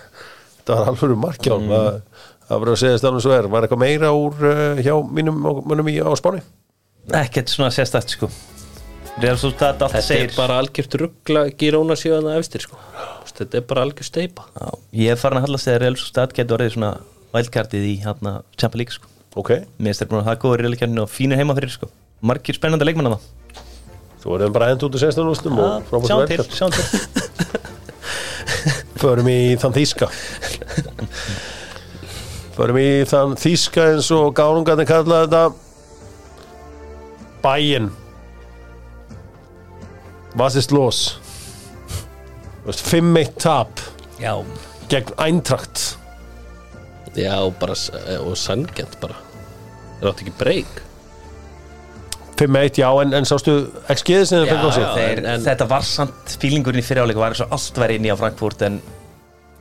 [0.65, 2.01] það var alveg mark hjá mm.
[2.49, 5.43] Það, það var að segja stafnum svo er var eitthvað meira úr uh, hjá mínum
[5.69, 6.41] mönnum í á Spáni?
[7.19, 8.29] Ekkert svona sérstætt sko.
[9.19, 10.29] Sociedad allt Þetta segir.
[10.29, 12.79] er bara algjört ruggla Giróna síðan að efstir sko.
[13.39, 14.69] Þetta er bara algjör steipa Já,
[14.99, 16.93] ég er farin að hallast þegar Real Sociedad getur orðið svona
[17.35, 19.11] wildcardið í hérna Champions League sko.
[19.39, 19.51] Ok,
[19.83, 21.91] mér þeir búin að það góður reylkjarninu og fínir heima fyrir sko.
[22.27, 23.19] Margir spennandi leikmenn að
[24.19, 26.79] Svo erum við bara endur út í 16 úrstum og það frábært til.
[28.99, 30.09] Förum í þann þýska.
[32.59, 35.43] Förum í þann þýska eins og gánungarnir kalla þetta.
[37.45, 37.91] Bæinn.
[40.39, 40.99] Was ist los?
[42.65, 43.81] Þú veist, 5-1 tap
[44.21, 44.35] já,
[44.91, 45.85] gegn Eintracht.
[47.17, 47.89] Já, bara, s-
[48.21, 49.17] og sangjant bara
[49.99, 50.75] Það átti ekki breyk
[52.39, 53.55] 5-1, já, en, en sástu
[53.91, 54.85] XG-ið sem þið fengið á sig?
[54.85, 54.91] já.
[54.99, 58.13] þeir, en- þetta var samt fílingurinn í fyriráleiku var eins og allt væri inn í
[58.15, 58.77] á Frankfurt en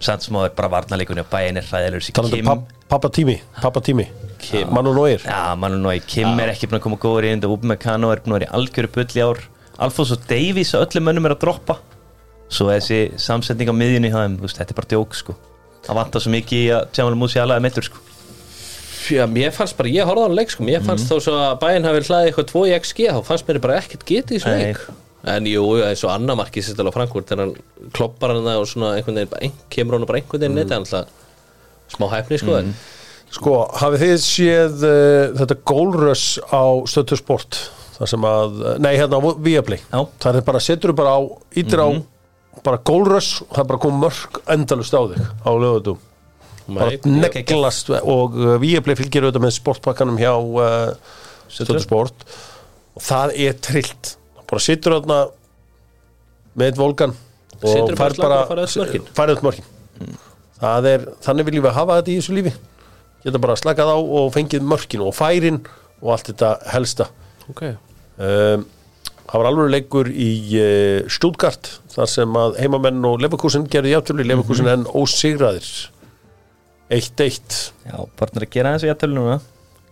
[0.04, 2.52] samt sem áður bara varnarleikunni og bæinn er hræðilegur sér um Kim,
[2.88, 4.08] pappa tími, pappa tími.
[4.38, 4.70] Kim.
[4.72, 5.22] Manu Nóir.
[5.26, 8.22] já, mann og nói, Kim er ekki búin að koma góður í þetta Upamecano er
[8.24, 9.40] búin að vera í algjöru bull í ár
[9.78, 11.78] Alfons og Davies og öllum mönnum er að droppa
[12.48, 15.36] svo þessi samsetning á miðjunni hjá þeim, þú veist, þetta er bara djók sko
[15.88, 18.04] það vantar svo mikið í að Jamal Musiala er meittur sko
[19.08, 21.60] Já, mér fannst bara, ég horfði á hann leik sko Mér fannst þó svo að
[21.62, 24.66] bæinn hafi hlaðið eitthvað 2 í XG þá fannst mér bara ekkert getið í Nei.
[24.66, 24.82] leik
[25.28, 28.60] En jú, eins og annar markið sér til á Frankfurt þegar hann kloppar hann það
[28.62, 31.08] og svona einhvern veginn kemur hann bara einhvern veginn mm.
[31.94, 32.76] Smá hæfni sko en
[33.28, 37.58] Sko, hafið þið séð uh, þetta gólröss á stöttu sport?
[37.98, 39.82] Þar sem að, nei hérna á Viaplay.
[39.92, 41.20] Það er bara, setur þú bara á
[41.60, 41.90] ítir á
[42.64, 46.00] bara gólröss og það er bara kom mörg endalust á þig á lögutum
[46.68, 51.18] bara neglast og uh, Viaplay fylgir auðvitað með sportpakkanum hjá uh,
[51.52, 52.26] stöttu sport.
[52.98, 54.14] Og það er trillt.
[54.48, 55.20] Bara situr þarna
[56.58, 57.14] með eitt volgan
[57.58, 60.27] og Siturðu bara fær slaka bara og
[60.62, 62.54] er, þannig viljum við hafa þetta í þessu lífi.
[63.26, 65.62] Geta bara slakað á og fengið mörkin og færin
[66.02, 67.10] og allt þetta helsta.
[67.52, 67.64] Ok.
[68.18, 68.64] Um,
[69.28, 70.32] það var alveg leikur í
[70.62, 75.68] uh, Stuttgart þar sem að heimamenn og Leverkusen gerði játtölu í Leverkusen en ósigraðir.
[76.94, 79.38] 1-1 Já, barnar að gera þessu jættölu núna.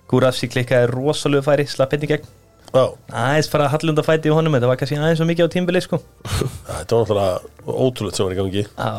[0.10, 2.28] Gúrafsi klikkaði rosalegu færi, slapp henni gegn.
[2.76, 5.82] Aðeins fara að hallunda fæti í honum þetta var kannski aðeins svo mikið á tímbili
[5.84, 6.00] sko.
[6.68, 8.64] Þetta var náttúrulega ótrúlega sem var í gangi.
[8.66, 8.92] Já,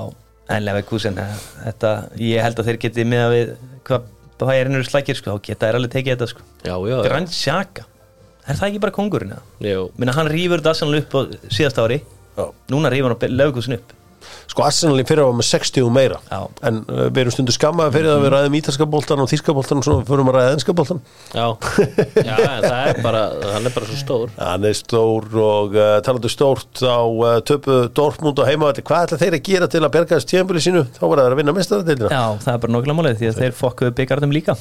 [0.48, 1.34] en Leverkusen eh,
[1.64, 1.92] þetta,
[2.22, 3.52] ég held að þeir geti með að við
[3.88, 4.08] hvað
[4.40, 7.86] bæjarinn eru slækir sko, þá geta þær alveg tekið þetta sko Já, já, Grand Xhaka,
[8.46, 9.44] er það ekki bara kongurinn eða?
[9.66, 9.84] Jú.
[9.96, 12.00] Minna hann rýfur þetta Arsenal upp á síðast ári
[12.36, 12.44] Já.
[12.72, 13.94] núna rýfur hann Leverkusen upp
[14.50, 16.18] Sko Arsenal í fyrra var með 60 og meira.
[16.30, 16.38] Já.
[16.68, 19.80] en uh, við erum stundu skammaði fyrir að við ræðum ítalska boltan og þíska boltan
[19.82, 21.02] og svo förum að ræða enska boltan
[21.34, 21.46] Já,
[22.16, 23.22] já það er bara,
[23.56, 24.32] hann er bara svo stór.
[24.38, 29.20] Hann er stór og uh, talandi stórt á uh, töpu Dortmund og heimavalli hvað ætla
[29.24, 30.86] þeir að gera til að berga þessu tíðanbili sínu?
[30.96, 33.56] Þá var það að vinna mestaradeildina Já, það er bara nokkulega málið því að þeir
[33.60, 34.56] fokkuðu byggarðum líka.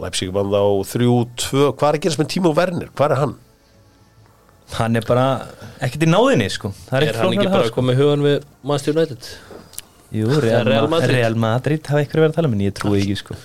[0.00, 0.62] Leipzig vann þá
[0.94, 3.34] 3-2 hvað er að gerast með Timo Werner, hvað er hann?
[4.78, 5.24] Hann er bara
[5.82, 7.76] ekkert í náðinni sko Það Er ekkert hann ekki bara sko.
[7.80, 9.30] komið hugan við Manchester United?
[10.14, 11.14] Jú, Real, Real Madrid.
[11.16, 13.38] Real Madrid hafa ykkur verið að tala um en ég trúi ekki sko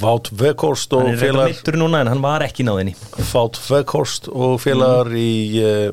[0.00, 2.94] Wout Weghorst og Hann er félagar mittur núna en hann var ekki í náðinni
[3.32, 5.30] Wout Weghorst og félagar í
[5.60, 5.90] uh,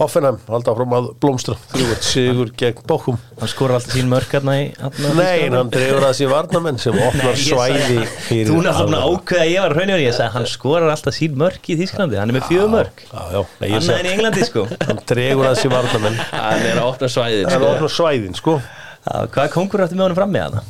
[0.00, 1.54] Hoffenheim halda áfram að blómstra.
[1.74, 5.72] Þrjúvert sigur gegn Bókum Hann skora alltaf sín mörk hérna í hérna Nei, en hann
[5.74, 7.98] dregur að sér varnamenn sem opnar svæði
[8.30, 9.02] Þú er að aðra.
[9.10, 12.32] ákveða að ég var raunjör Ég sagði hann skorar alltaf sín mörk í Þísklandi Hann
[12.32, 13.04] er með fjögur mörk.
[13.10, 14.66] Já, já, nei, ég Annað en í Englandi sko.
[14.88, 17.72] Hann dregur að sér varnamenn Hann er að opna svæðin hann sko.
[17.76, 18.58] opnar svæðin, sko.
[19.04, 20.68] Já, Hvað kongur áttu með honum fram með hana?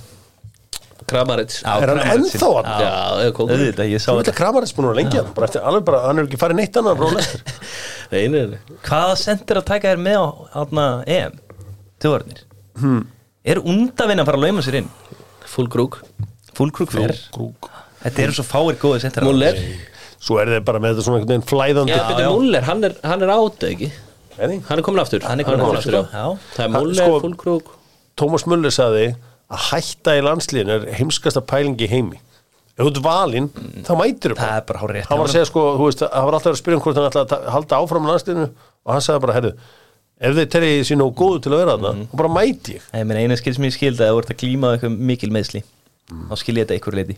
[1.11, 2.69] Kramarits Er hann ennþá hann?
[2.85, 4.31] Já, Auðvitað, ég sá þetta.
[4.31, 6.79] að Kramarins búin að lengi hann bara eftir, alveg bara, hann er ekki farið neitt
[6.79, 7.01] annað
[8.11, 10.61] frá lestur Nei, nei, nei Hvaða sendir að taka þér með á
[11.07, 11.39] EM?
[12.01, 12.43] Tjóðarnir
[12.81, 13.07] hmm.
[13.45, 14.91] Er undavinn að fara að lauma sér inn?
[15.51, 16.01] Full grúk
[16.57, 19.59] Fullkrúk fer Krúk Þetta eru svo fáir góði sendir Muller
[20.21, 22.29] svo er þeir bara með þetta svona einhvern veginn flæðandi Já, já.
[22.29, 23.87] Muller, hann er, hann er át, ekki?
[24.37, 26.03] Nei, Hann er komin aftur Hann er kominn aftur, já.
[26.13, 26.27] já.
[26.57, 27.71] Það er Hann- Muller, sko- Fullkrúk
[28.21, 29.07] Tómas Muller sagði
[29.51, 32.21] að hætta í landsliðin er heimskasta pælingi heimi
[32.81, 33.49] ef þú ert valinn,
[33.87, 36.29] þá mætir Það er bara hár rétt hann var að segja sko, þú veist, hann
[36.29, 39.25] var alltaf að spyrja um hvort hann ætlaði að halda áfram landsliðinu og hann sagði
[39.27, 39.53] bara, herru,
[40.21, 42.87] ef þeir terri sín og góðu til að vera þarna, þá bara mæti ég.
[42.95, 45.65] Nei, menn eina skil sem ég skildi að þú ert að glíma eitthvað mikil meðsli
[46.11, 47.17] þá skil ég þetta einhver leiti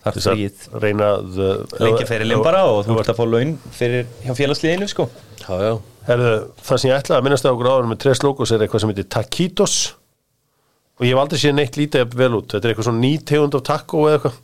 [0.00, 4.06] þar Þess að reyna að uh, ferilinn bara og þú ert að fá laun fyrir
[4.24, 5.06] hjá félagsliðinu sko.
[5.42, 5.72] Já, já.
[6.06, 6.30] Herðu,
[6.64, 8.92] það sem ég ætlaði að minnast á okkur áður með tres logos er eitthvað sem
[8.94, 9.74] heitir taquitos.
[10.96, 12.48] Og ég hef aldrei séð neitt lítið vel út.
[12.48, 14.40] Þetta er eitthvað svona ný tegund af taco eða eitthvað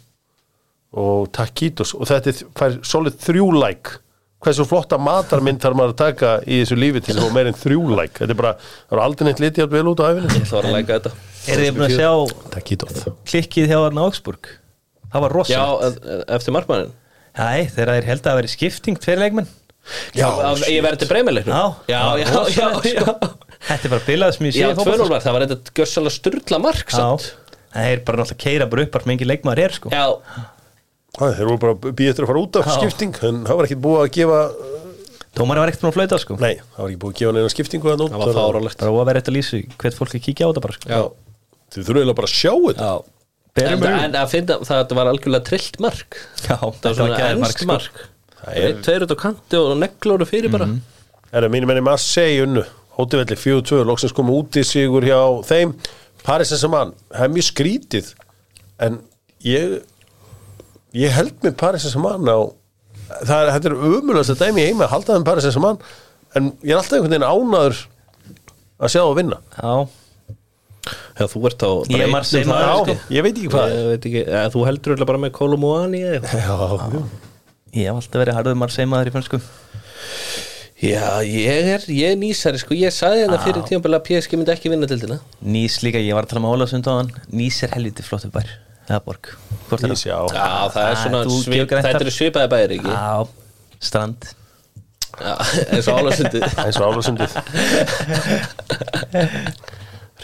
[0.96, 1.92] og taquitos.
[1.98, 3.98] Og þetta er, fær solid þrjú like.
[4.46, 7.56] Hversu flotta matarmynd þarf maður að taka í þessu lífi til þess að meira en
[7.58, 8.18] þrjú like?
[8.20, 8.52] Þetta er bara,
[8.90, 11.12] það er aldrei neitt litið jafn vel út á æfinu Það var að læka þetta.
[11.46, 12.10] Er þið búin að sjá
[12.56, 13.00] taquitos.
[13.32, 14.50] klikkið hjá þarna Augsburg?
[15.12, 16.92] Það var Já, rosalegt e- eftir markmannin
[17.36, 19.48] Æ, þegar þeir held að vera skipting tveir leikmenn.
[20.16, 23.32] Já, Að Ég verði til breymileiknum Já, já, það var já, já, rosalegt, já, sko.
[23.66, 25.74] Þetta er bara bilað sem ég sé já í fótbolta, 2-0 var, það var þetta
[25.80, 27.26] gjössalega sturla mark Já, samt.
[27.76, 29.92] það er bara náttúrulega keira bara upp allt með engin leikmaður er sko.
[29.94, 30.04] Já,
[31.16, 32.74] Æ, þeir voru bara býð eftir að fara út af Já.
[32.80, 34.40] skipting en það var ekki búið að gefa
[35.36, 36.36] Dómari var ekkert búin að flauta sko.
[36.40, 39.20] Nei, það var ekki búið að gefa neina skiptingu að það var Bara að vera
[39.20, 40.88] eitt að lýsa hvert fólk að kíkja á þetta bara sko.
[40.88, 41.00] Já,
[41.72, 42.86] þið þurfum eiginlega bara að sjá þetta.
[42.88, 43.12] Já.
[43.56, 46.16] Berum En, en að finna, það var algjörlega trillt mark.
[46.44, 47.68] Já, Það var svona ennst sko.
[47.70, 48.00] mark.
[48.40, 50.68] Það er- Tveir út á kanti og neglóru fyrir bara
[51.32, 52.64] Herra, mínum enni Marseille unnu.
[52.96, 55.74] Hótivelli 4-2, loksins komu út í sigur hjá þeim.
[56.24, 58.12] Paris Saint-Germain það er mjög skrítið
[58.86, 59.00] en
[59.44, 59.82] ég
[60.96, 62.38] ég held með Paris Saint-Germain á
[63.26, 65.78] það er, þetta er umulast að dæmi í heima að halda þeim Paris Saint-Germain
[66.38, 67.84] en ég er alltaf einhvern veginn ánaður
[68.76, 69.38] að sjá það að vinna.
[69.56, 69.76] Já,
[71.16, 72.94] Já, þú ert á Ég maður, Já, sko.
[73.10, 73.72] ég veit ekki hvað.
[73.72, 76.84] Ég veit ekki, eða, þú heldur örugglega bara með Kolumóani eða eitthvað.
[76.92, 77.00] Já,
[77.80, 79.40] ég hef alltaf verið harður Marseille maður í fransku
[80.76, 84.52] Já, ég er, ég er nýsari sko, ég sagði hérna fyrir tímabæla að PSG myndi
[84.52, 87.72] ekki vinna tildina Nýs líka, ég var að tala með Ólasund á hann Nýs er
[87.72, 88.50] helviti flottu bær
[88.86, 89.30] eða borg
[89.68, 92.92] Hvort er ég sjá Já, það er Ah, svona, svip, þetta eru svipaði bæri ekki?
[92.94, 93.26] Já,
[93.90, 94.28] strand.
[95.16, 95.34] Já,
[95.72, 97.32] eins og álasundi eins og álasundið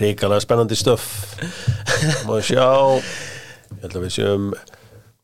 [0.02, 1.02] Ríkalega spennandi stöf.
[2.26, 2.66] Má ég sjá?
[3.76, 4.46] Ég held að við séum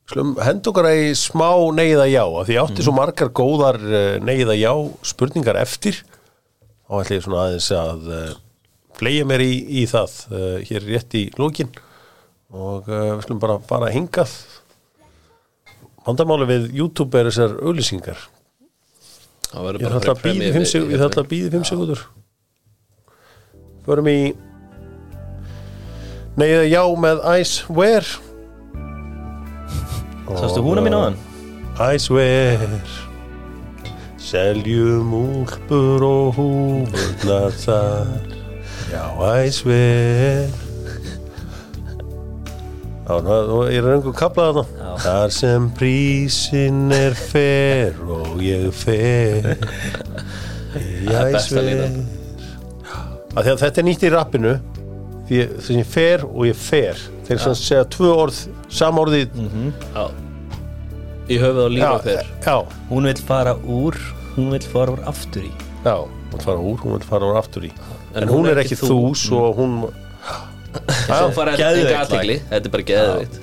[0.09, 4.15] Slum, hend okkar í smá neyða já af því ég átti svo margar góðar uh,
[4.25, 4.71] neyða já
[5.05, 5.99] spurningar eftir.
[6.89, 8.31] Og ætla ég svona aðeins að uh,
[8.97, 11.69] fleia mér í, í það uh, hér rétt í lókin
[12.55, 14.33] og uh, við slum bara fara hingað.
[16.09, 18.21] Vandamáli við YouTube er þessar auðlýsingar
[19.49, 22.05] Ég ætla að býði fimm segundur Ég ætla að býði fimm segundur
[23.85, 24.19] Förum í
[26.39, 28.09] Nei, já með Ice Wear
[30.29, 31.19] Sástu húna mín á hann?
[31.93, 32.65] Ice Wear
[34.29, 38.11] Seljum úlpur og húfurnar þar.
[38.93, 39.05] Já,
[39.49, 40.68] Ice Wear
[43.09, 44.89] Ég er einhver kaplað þarna.
[45.01, 49.57] Þar sem prísin er fer og ég fer er
[53.39, 54.53] því að þetta er nýtt í rappinu
[55.29, 57.01] því ég- þess að ég fer og ég fer.
[57.29, 58.39] Þeir sem segja tvö orð
[58.73, 59.29] samorðið
[59.95, 60.05] Já.
[61.29, 62.57] Í höfuð og já, fyrr já,
[62.89, 63.97] Hún vil fara úr,
[64.37, 65.51] hún vil fara úr aftur í.
[65.85, 67.73] Já, hún vil fara úr, hún vil fara úr aftur í.
[68.17, 69.93] En, hún, er ekki þú, svo hún
[71.09, 73.39] Svo fara enga aðtegli Þetta er bara geðveikt.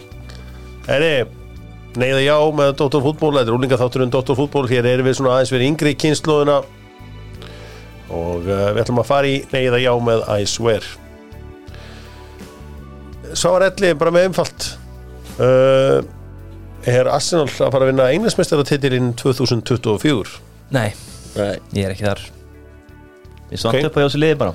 [0.96, 1.12] Eri,
[1.98, 3.02] neyða já með Dr.
[3.02, 4.36] Fútból þetta er úlinga þátturinn Dr.
[4.38, 6.60] Fútból hér erum við svona aðeins verið yngri í kynnslóðina
[8.16, 10.86] og uh, við ætlum að fara í neyða já með I swear.
[13.36, 14.68] Sá er elli bara með einfalt.
[15.42, 16.06] Uh,
[16.86, 20.38] er Arsenal að fara að vinna englandsmeistaratitilinn 2024
[20.76, 20.92] Nei,
[21.36, 21.56] Nei.
[21.76, 22.22] ég er ekki þar.
[23.50, 23.90] Mér svant Ok.
[23.90, 24.54] upp á hjá þessu liði bara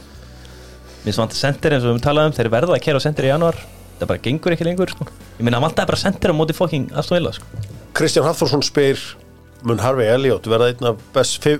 [1.04, 3.28] Mér svant sendir eins og við höfum talað um Þeir verða að kera á sendir
[3.28, 3.56] í januar
[4.00, 5.04] Það bara gengur ekki lengur sko.
[5.36, 7.48] Ég minna að vantaði bara sendir á móti fokking Aston Villa sko.
[7.96, 9.00] Kristján Hafþórsson spyr
[9.68, 11.58] mun Harvey Elliot verða einn, af best, fi-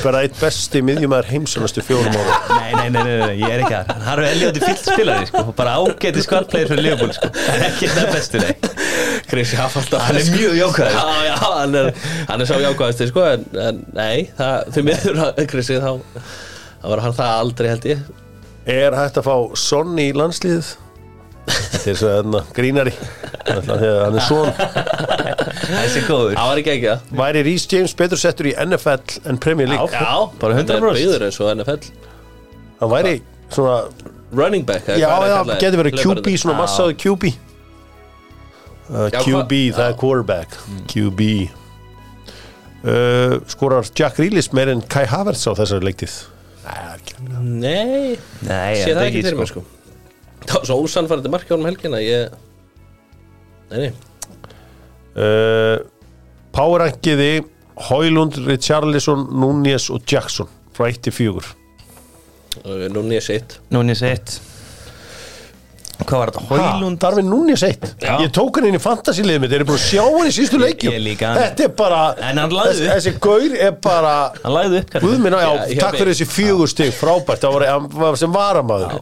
[0.00, 3.74] verða einn besti miðjumæður heimsunastu fjórum ára nei, nei, nei, nei, nei, ég er ekki
[3.76, 5.42] þar Hann er Elliot í fyllt spilari sko.
[5.58, 7.28] Bara ágæti skvallplegir fyrir Liverpool sko.
[7.52, 8.54] Er ekki það bestu nei.
[9.28, 10.96] Krissi Hafaldar Hann er mjög jákvæður.
[10.96, 11.92] Já, já, hann er,
[12.32, 15.92] hann er svo jákvæðast sko, en, en nei, það, þau miður þá
[16.82, 18.06] þá var hann það aldrei held ég
[18.70, 20.76] Er hægt að fá Son í landsliðið?
[21.42, 22.92] Þetta er svo enna grínari.
[23.42, 24.50] Þannig að hann er son.
[25.72, 26.36] Þessi er góður.
[26.36, 29.90] Það var ekki ekki það Væri Rhys James betur settur í NFL en Premier League?
[29.90, 30.70] Já, bara 100%.
[30.70, 31.88] Þetta er byggður eins og NFL
[32.82, 33.14] Hann væri
[33.52, 33.78] svona
[34.32, 35.98] Running back Já, það getur verið.
[36.00, 36.60] QB, svona Já.
[36.62, 40.56] massaði QB uh, Já, QB, það er quarterback.
[40.92, 41.20] QB
[42.86, 46.14] uh, skorar Jack Reelis meir en Kai Havertz á þessari leiktið
[46.62, 49.62] Nei, Nei, sé þetta það ekki fyrir mér sko.
[50.42, 52.36] Það var svo ósannfærandi marki ánum helgina Ég
[53.72, 53.90] Nei, nei.
[55.12, 55.82] Uh,
[56.52, 57.42] Power-rankiði
[57.88, 61.44] Hoylund, Richarlison, Núñez og Jackson frá 1 til 4
[62.62, 64.38] Og Núni er sitt Núni seitt
[66.08, 66.42] Hvað var þetta?
[66.50, 68.12] Hólund Darvin Núñez 1 Já.
[68.24, 70.60] Ég tók hann inn í fantasy-liðið mitt, þeir eru búin að sjá hann í sístu
[70.62, 70.94] leikjum.
[70.96, 71.32] Ég líka.
[71.38, 72.00] Þetta er bara
[72.30, 72.94] En hann lagði þessi, upp.
[72.96, 74.96] þessi gaur er bara Hann lagði upp.
[75.06, 76.94] Guð minna, já, Já, ég takk fyrir þessi fjögur stig.
[76.96, 78.98] Frábært, það var, hann var sem varamaður.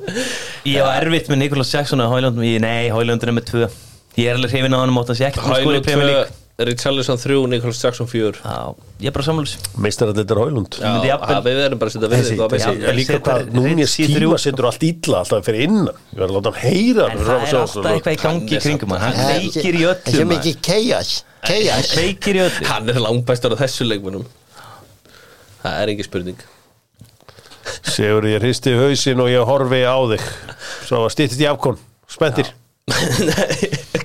[0.68, 3.70] Ég var erfitt með Nikolas Jackson og Hólund Nei, Hólund er með tvö.
[4.18, 6.12] Ég er alveg hrifin á hann mót að sé ekkert með Hælund í Premier 2,
[6.12, 11.08] League Richarlison 3, Nicholas Jackson 4 Já, ég er bara sammáls Meistarallitur Hoylund Já, myndi
[11.08, 13.22] jafnvel- að við verðum bara að setja við þetta á þessi, Messi Já, líka setur
[13.30, 15.96] hvað Núñez Ritchie tíma setur allt illa alltaf fyrir innan.
[16.12, 18.94] Ég verður að láta hann heyra En það er alltaf eitthvað í gangi í kringum
[18.96, 19.00] hann.
[19.00, 20.38] Hann leikir í öllu Sem maður.
[20.40, 21.90] ekki chaos Chaos.
[21.94, 22.66] Hann leikir í öllu.
[22.68, 24.26] Hann er langbæstur á þessu leikmunum
[25.64, 26.38] Það er ekki spurning.
[27.84, 30.22] Sigur, ég hristi hausinn og ég horfi á þig.
[30.88, 31.76] Svo stýttist í afkon.
[32.10, 32.48] Spendir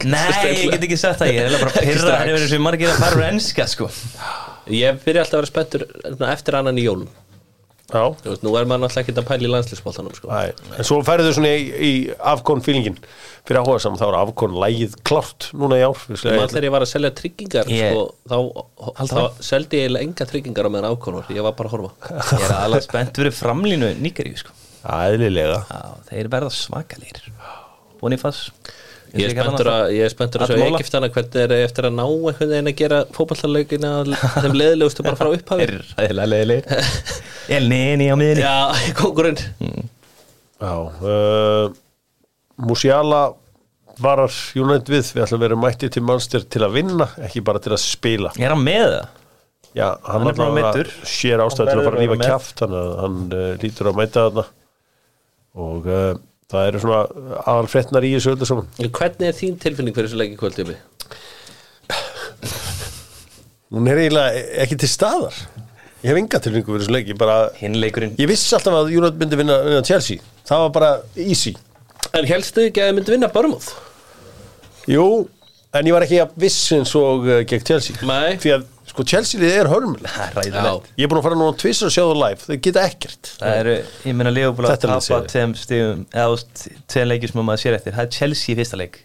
[0.05, 0.23] Nei,
[0.53, 1.33] ég get ekki sagt það.
[1.33, 2.17] Ég er bara pyrra strax.
[2.21, 3.89] Hann er verið sem margir að fara úr enska sko.
[4.73, 5.85] Ég byrja alltaf að vera spenntur
[6.33, 7.09] eftir annan í jólum.
[7.85, 8.01] Já.
[8.17, 10.29] Þú veist, Nú er maður náttúrulega ekkert að pæla í landslisbóltanum sko.
[10.33, 11.91] En svo færðu þau svona í, í
[12.33, 12.95] afkon fílingin
[13.45, 16.01] fyrir áhuga saman, þá er afkon lægið klárt núna í ár
[16.33, 19.21] allir ég var að selja tryggingar Ég- sko, þá, þá
[19.51, 21.93] seldi ég enga tryggingar á meðan ákonur, ég var bara að horfa.
[22.41, 24.57] Ég er alveg spennt fyrir framlínu Níkaríu sko.
[24.85, 27.21] Æðlilega Já, þeir verða svakalir
[28.05, 28.49] Bonifass
[29.15, 30.79] Ég er spenntur að, ég er spenntur að sjá Admola.
[30.81, 33.91] Egiptana hvernig er eftir að ná einhvern veginn að gera fótballtarleikina
[34.43, 35.67] þeim leðilegustu bara frá upphafi.
[35.67, 36.67] Eru ræðilega leiðileg
[37.55, 39.39] El Neni á miðinni Já, kongurinn
[40.59, 41.69] Já uh,
[42.65, 43.21] Musiala
[44.01, 45.13] varar United við.
[45.15, 48.33] Við ætlum að vera mætti til mannstyr til að vinna ekki bara til að spila.
[48.39, 49.21] Er hann með það?
[49.75, 50.91] Já, hann, Hann er bara meiddur.
[51.07, 53.99] sér ástæð til að Hann fara að að kjaft þannig að hann uh, lítur að
[53.99, 54.45] mæta þarna.
[55.65, 56.11] Og uh,
[56.53, 56.99] það eru svona
[57.45, 60.75] aðal fréttnar í þessu öllu saman Hvernig er þín tilfinning fyrir þessu leiki kvöldjöfi?
[63.75, 65.35] hún er eiginlega ekki til staðar
[66.05, 69.19] ég hef enga tilfinningu fyrir þessu leiki bara, Hinn leikurinn ég vissi alltaf að United
[69.21, 70.91] myndi vinna, vinna Chelsea það var bara
[71.25, 71.55] easy
[72.15, 73.71] En helstu ekki að þið myndi vinna Börmóð?
[74.87, 75.05] jú,
[75.75, 78.37] en ég var ekki að viss eins og uh, gegn Chelsea Nei.
[78.39, 80.11] því að sko Chelsea liðið er hörmuleg.
[80.15, 82.41] Það ræðilegt ég er búin að fara núna tvisar að sjá það live.
[82.45, 83.31] Þau geta ekkert.
[83.39, 83.75] Það eru,
[84.05, 85.31] ég meina Leopold að Þetta er alveg tapa séð.
[85.33, 87.95] tveim stigum eða þú veist, tveim leikir sem maður sér eftir.
[87.97, 88.99] Það er Chelsea í fyrsta leik.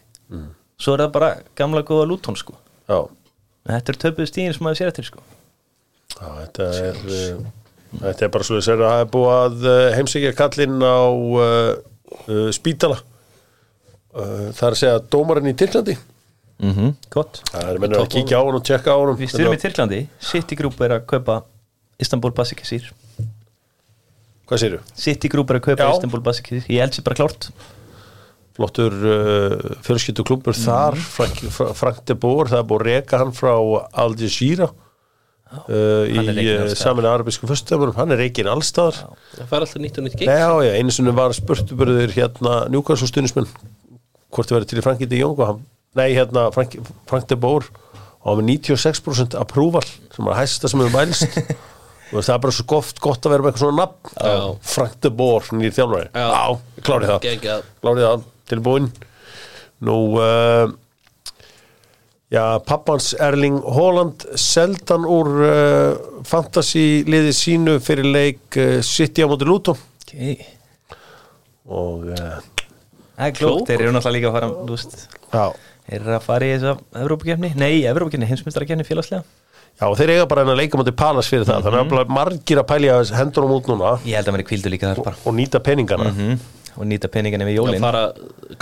[0.80, 2.54] Svo er það bara gamla góða Luton sko.
[2.90, 2.98] Já,
[3.70, 5.24] þetta er töpuð stigin sem maður sér eftir sko.
[6.16, 7.42] Já þetta er uh,
[8.04, 11.72] þetta er bara svo þess að það er búið að uh, heimsækja kallinn á uh,
[12.28, 13.00] uh, spítala.
[14.10, 15.94] Uh, það er að segja dómarinn í Tyrklandi
[16.60, 16.94] mm -hmm.
[17.10, 17.42] Gott.
[17.50, 20.00] Það er mennur að kíkja á hann og tjekka á hann Við styrum í Tyrklandi.
[20.20, 21.42] City Group er að kaupa
[21.98, 22.92] Istanbul Basikisir
[24.50, 24.80] hvað séru?
[24.98, 25.92] City Group er að kaupa Já.
[25.94, 27.50] Istanbul Basikisir Ég held sér bara klárt.
[28.58, 33.20] Flottur uh, fjölskyldu klubur þar Frank, Fra- Frank de Boer, það er búið að reka
[33.22, 33.54] hann frá
[34.02, 38.98] Al Jazeera uh, í uh, samin arabísku föstudagurum, hann er reikin allstaðar.
[39.36, 40.28] Það fær alltaf nýtt og nýtt gig.
[40.28, 43.48] Já, einu sinni var spurtuburður hérna Newcastle stunismenn
[44.30, 45.62] hvort þið verið til í Franki de Jong og hann,
[45.98, 46.76] nei, hérna Frank,
[47.10, 47.66] Frank de Boer
[48.20, 51.40] og hann með 96% approval sem var hæsta sem hefur mælst.
[52.10, 54.14] Og það er bara svo gott, gott að vera með eitthvað svona nafn.
[54.18, 54.70] Já.
[54.72, 56.08] Frank de Boer, nýr þjálfari.
[56.10, 56.26] Já.
[56.26, 57.66] Já, klárið það.
[57.84, 58.88] Klárið það, tilbúin
[59.86, 60.72] Nú uh,
[62.30, 69.30] Já, pappans Erling Haaland seldan úr uh, fantasy liði sínu fyrir leik uh, City á
[69.30, 69.78] móti Luton.
[70.04, 70.36] Okay.
[71.70, 72.38] og uh,
[73.20, 74.94] Það er klókt, þeir eru náttúrulega líka að fara þú veist,
[75.30, 75.42] já,
[75.90, 79.24] Þeir eru að fara í þessa Evrópakefni Nei, Evrópakefni, heimsmyndarakefni félagslega.
[79.80, 82.14] Já, og þeir eiga bara enn að leika móti Palas fyrir það, þannig að bara
[82.14, 83.92] margir að pælja hendunum út núna.
[84.06, 85.20] Ég held að maður er kvildu líka þar bara.
[85.24, 86.14] Og nýta peningana.
[86.14, 86.40] Mm
[86.78, 88.02] Og nýta peningana við að jólin fara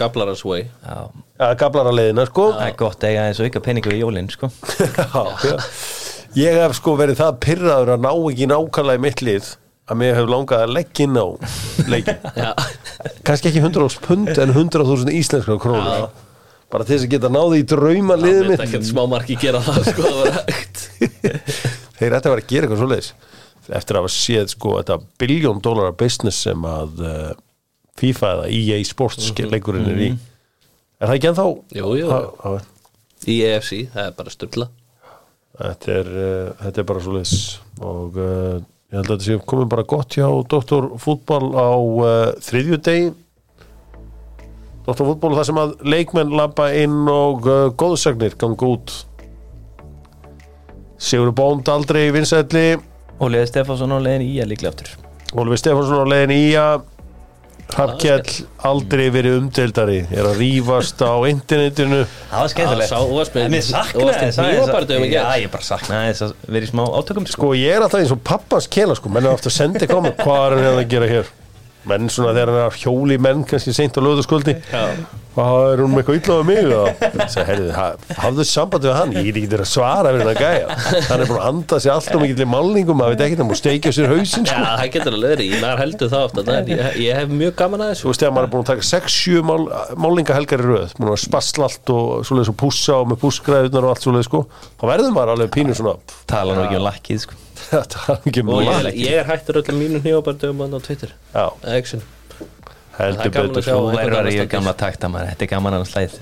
[0.00, 0.62] gablarans way.
[0.80, 1.00] Já,
[1.38, 2.46] ja, gablara leiðina, sko.
[2.56, 4.48] Það er gott að eiga eins og ykkar peningu við jólin sko.
[4.88, 5.52] já, já.
[6.38, 9.50] ég hef sko verið það pyrraður að ná ekki nákvæmlega í mitt lið
[9.88, 11.26] að mér hef langað að leggja inn á
[11.88, 12.50] leikin Já,
[13.28, 16.08] kannski ekki 100.000 pund en 100.000 íslenskar krónur
[16.72, 18.62] bara til þess að geta náði í drauma það liðið mitt.
[18.64, 20.82] ekkert smá marki gera það sko, það var hægt.
[21.98, 23.10] Þeir ætti að vera að gera eitthvað svoleiðis.
[23.68, 27.30] Eftir að hafa séð sko þetta biljón dólarar business sem að uh,
[28.00, 30.10] FIFA eða EA Sports leikurinn er í.
[30.98, 31.46] Er það ekki ennþá?
[31.78, 32.58] Jú, jú.
[33.28, 34.68] EFC, það er bara styrla.
[35.58, 37.36] Þetta er, uh, þetta er bara svoleiðis.
[37.82, 38.58] Og uh,
[38.92, 40.92] ég held að þetta sé komið bara gott hjá Dr.
[41.02, 41.70] Fútbol á
[42.44, 43.08] þriðju degi
[44.88, 45.04] Dr.
[45.04, 48.94] Fútbol þar sem að leikmenn labba inn og uh, góðsagnir ganga út.
[50.98, 52.78] Sigur Bónd aldrei í vinsætli
[53.18, 54.94] Óliði Stefánsson á leiðin í að líklega aftur.
[55.34, 56.86] Ólfi Stefánsson á leiðin í að
[57.68, 59.98] Hrafkjell aldrei verið umdeildari.
[60.08, 61.98] Er að rífast á internetinu.
[62.30, 62.92] Það var skemmtilegt.
[65.42, 67.34] Ég bara saknaði þess að vera í smá átökum sko.
[67.36, 69.12] Sko ég er alltaf eins og pappans kela sko.
[69.12, 71.28] Menn er ofta að senda koma hvað er hann að gera hér
[71.88, 74.58] menn svona þegar hann er að hjóli menn kannski seint á lögðaskvöldi
[75.38, 77.68] hvað er hún með eitthvað illa á mig og það herrið,
[78.18, 79.12] hafðu samband við hann.
[79.14, 80.78] Ég er ekki til að svara við hann að gæja.
[81.08, 83.60] Hann er búin að anda sig alltaf mikill í málningum að veit ekki það múið
[83.60, 84.64] steikja sér hausinn Já, sko.
[84.80, 87.84] það getur alveg verið, ég maður heldur það ofta en ég, ég hef mjög gaman
[87.84, 89.58] að þú þessu veist þegar maður er búin að taka 6-7 mál,
[90.06, 93.94] málningahelgar í röð búin að spassla allt og svoleiðis og pússa og með pússgræðunar og
[93.94, 97.38] allt svoleiðis sko þá verður maður alveg pínu svona Tala nú ekki um lakkið sko.
[98.14, 98.44] er ekki
[98.96, 101.12] ég, ég er hættur öllum mínu hnífabardögum á Twitter.
[101.34, 101.44] Já,
[101.76, 102.02] Action.
[102.98, 104.58] heldur er að betur eitthvað
[105.06, 106.18] að maður Þetta er gaman slæð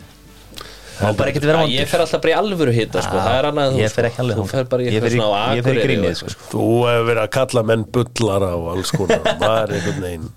[1.29, 1.73] ekki að vondur.
[1.77, 3.19] Ég fer alltaf bara í alvöru hitta sko.
[3.21, 5.21] það er annað Ég fer ekki alveg þú fer bara í Ég eitthvað fer í-
[5.21, 6.31] svona á ég fer í Akureyri grínið, og sko.
[6.31, 9.29] eitthvað, Þú hefur verið að kalla menn bullara og alls konar.
[9.57, 10.31] Er einhvern veginn.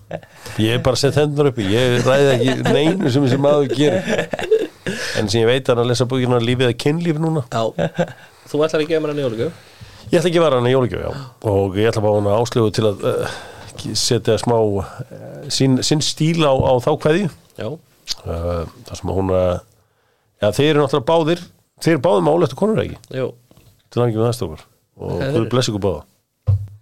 [0.60, 4.04] Ég hef bara sett hendur uppi Ég ræði ekki neinu sem þessi maður gerir.
[5.20, 7.46] En sem ég veit hann að lesa búkina Lífið að kynlíf núna.
[7.48, 7.64] Já,
[8.52, 9.66] þú ætlar að gefa mér hann í jólugjöf
[10.10, 12.74] Ég ætla ekki að vera hann í jólugjöf, Og ég ætla bara hann að áslögu
[12.74, 13.36] til að uh,
[14.00, 14.90] setja smá uh,
[15.54, 16.92] sín, sín stíl á, á þá
[17.60, 19.34] Já, uh, Það sem hún
[20.40, 21.46] Já, þeir eru náttúrulega báðir
[21.80, 23.00] Þeir eru báðir með áleftu konur ekki?
[23.10, 24.66] Til hann ekki með það stofur
[25.00, 25.26] Og Ok.
[25.36, 26.02] Guð blessi ykkur báða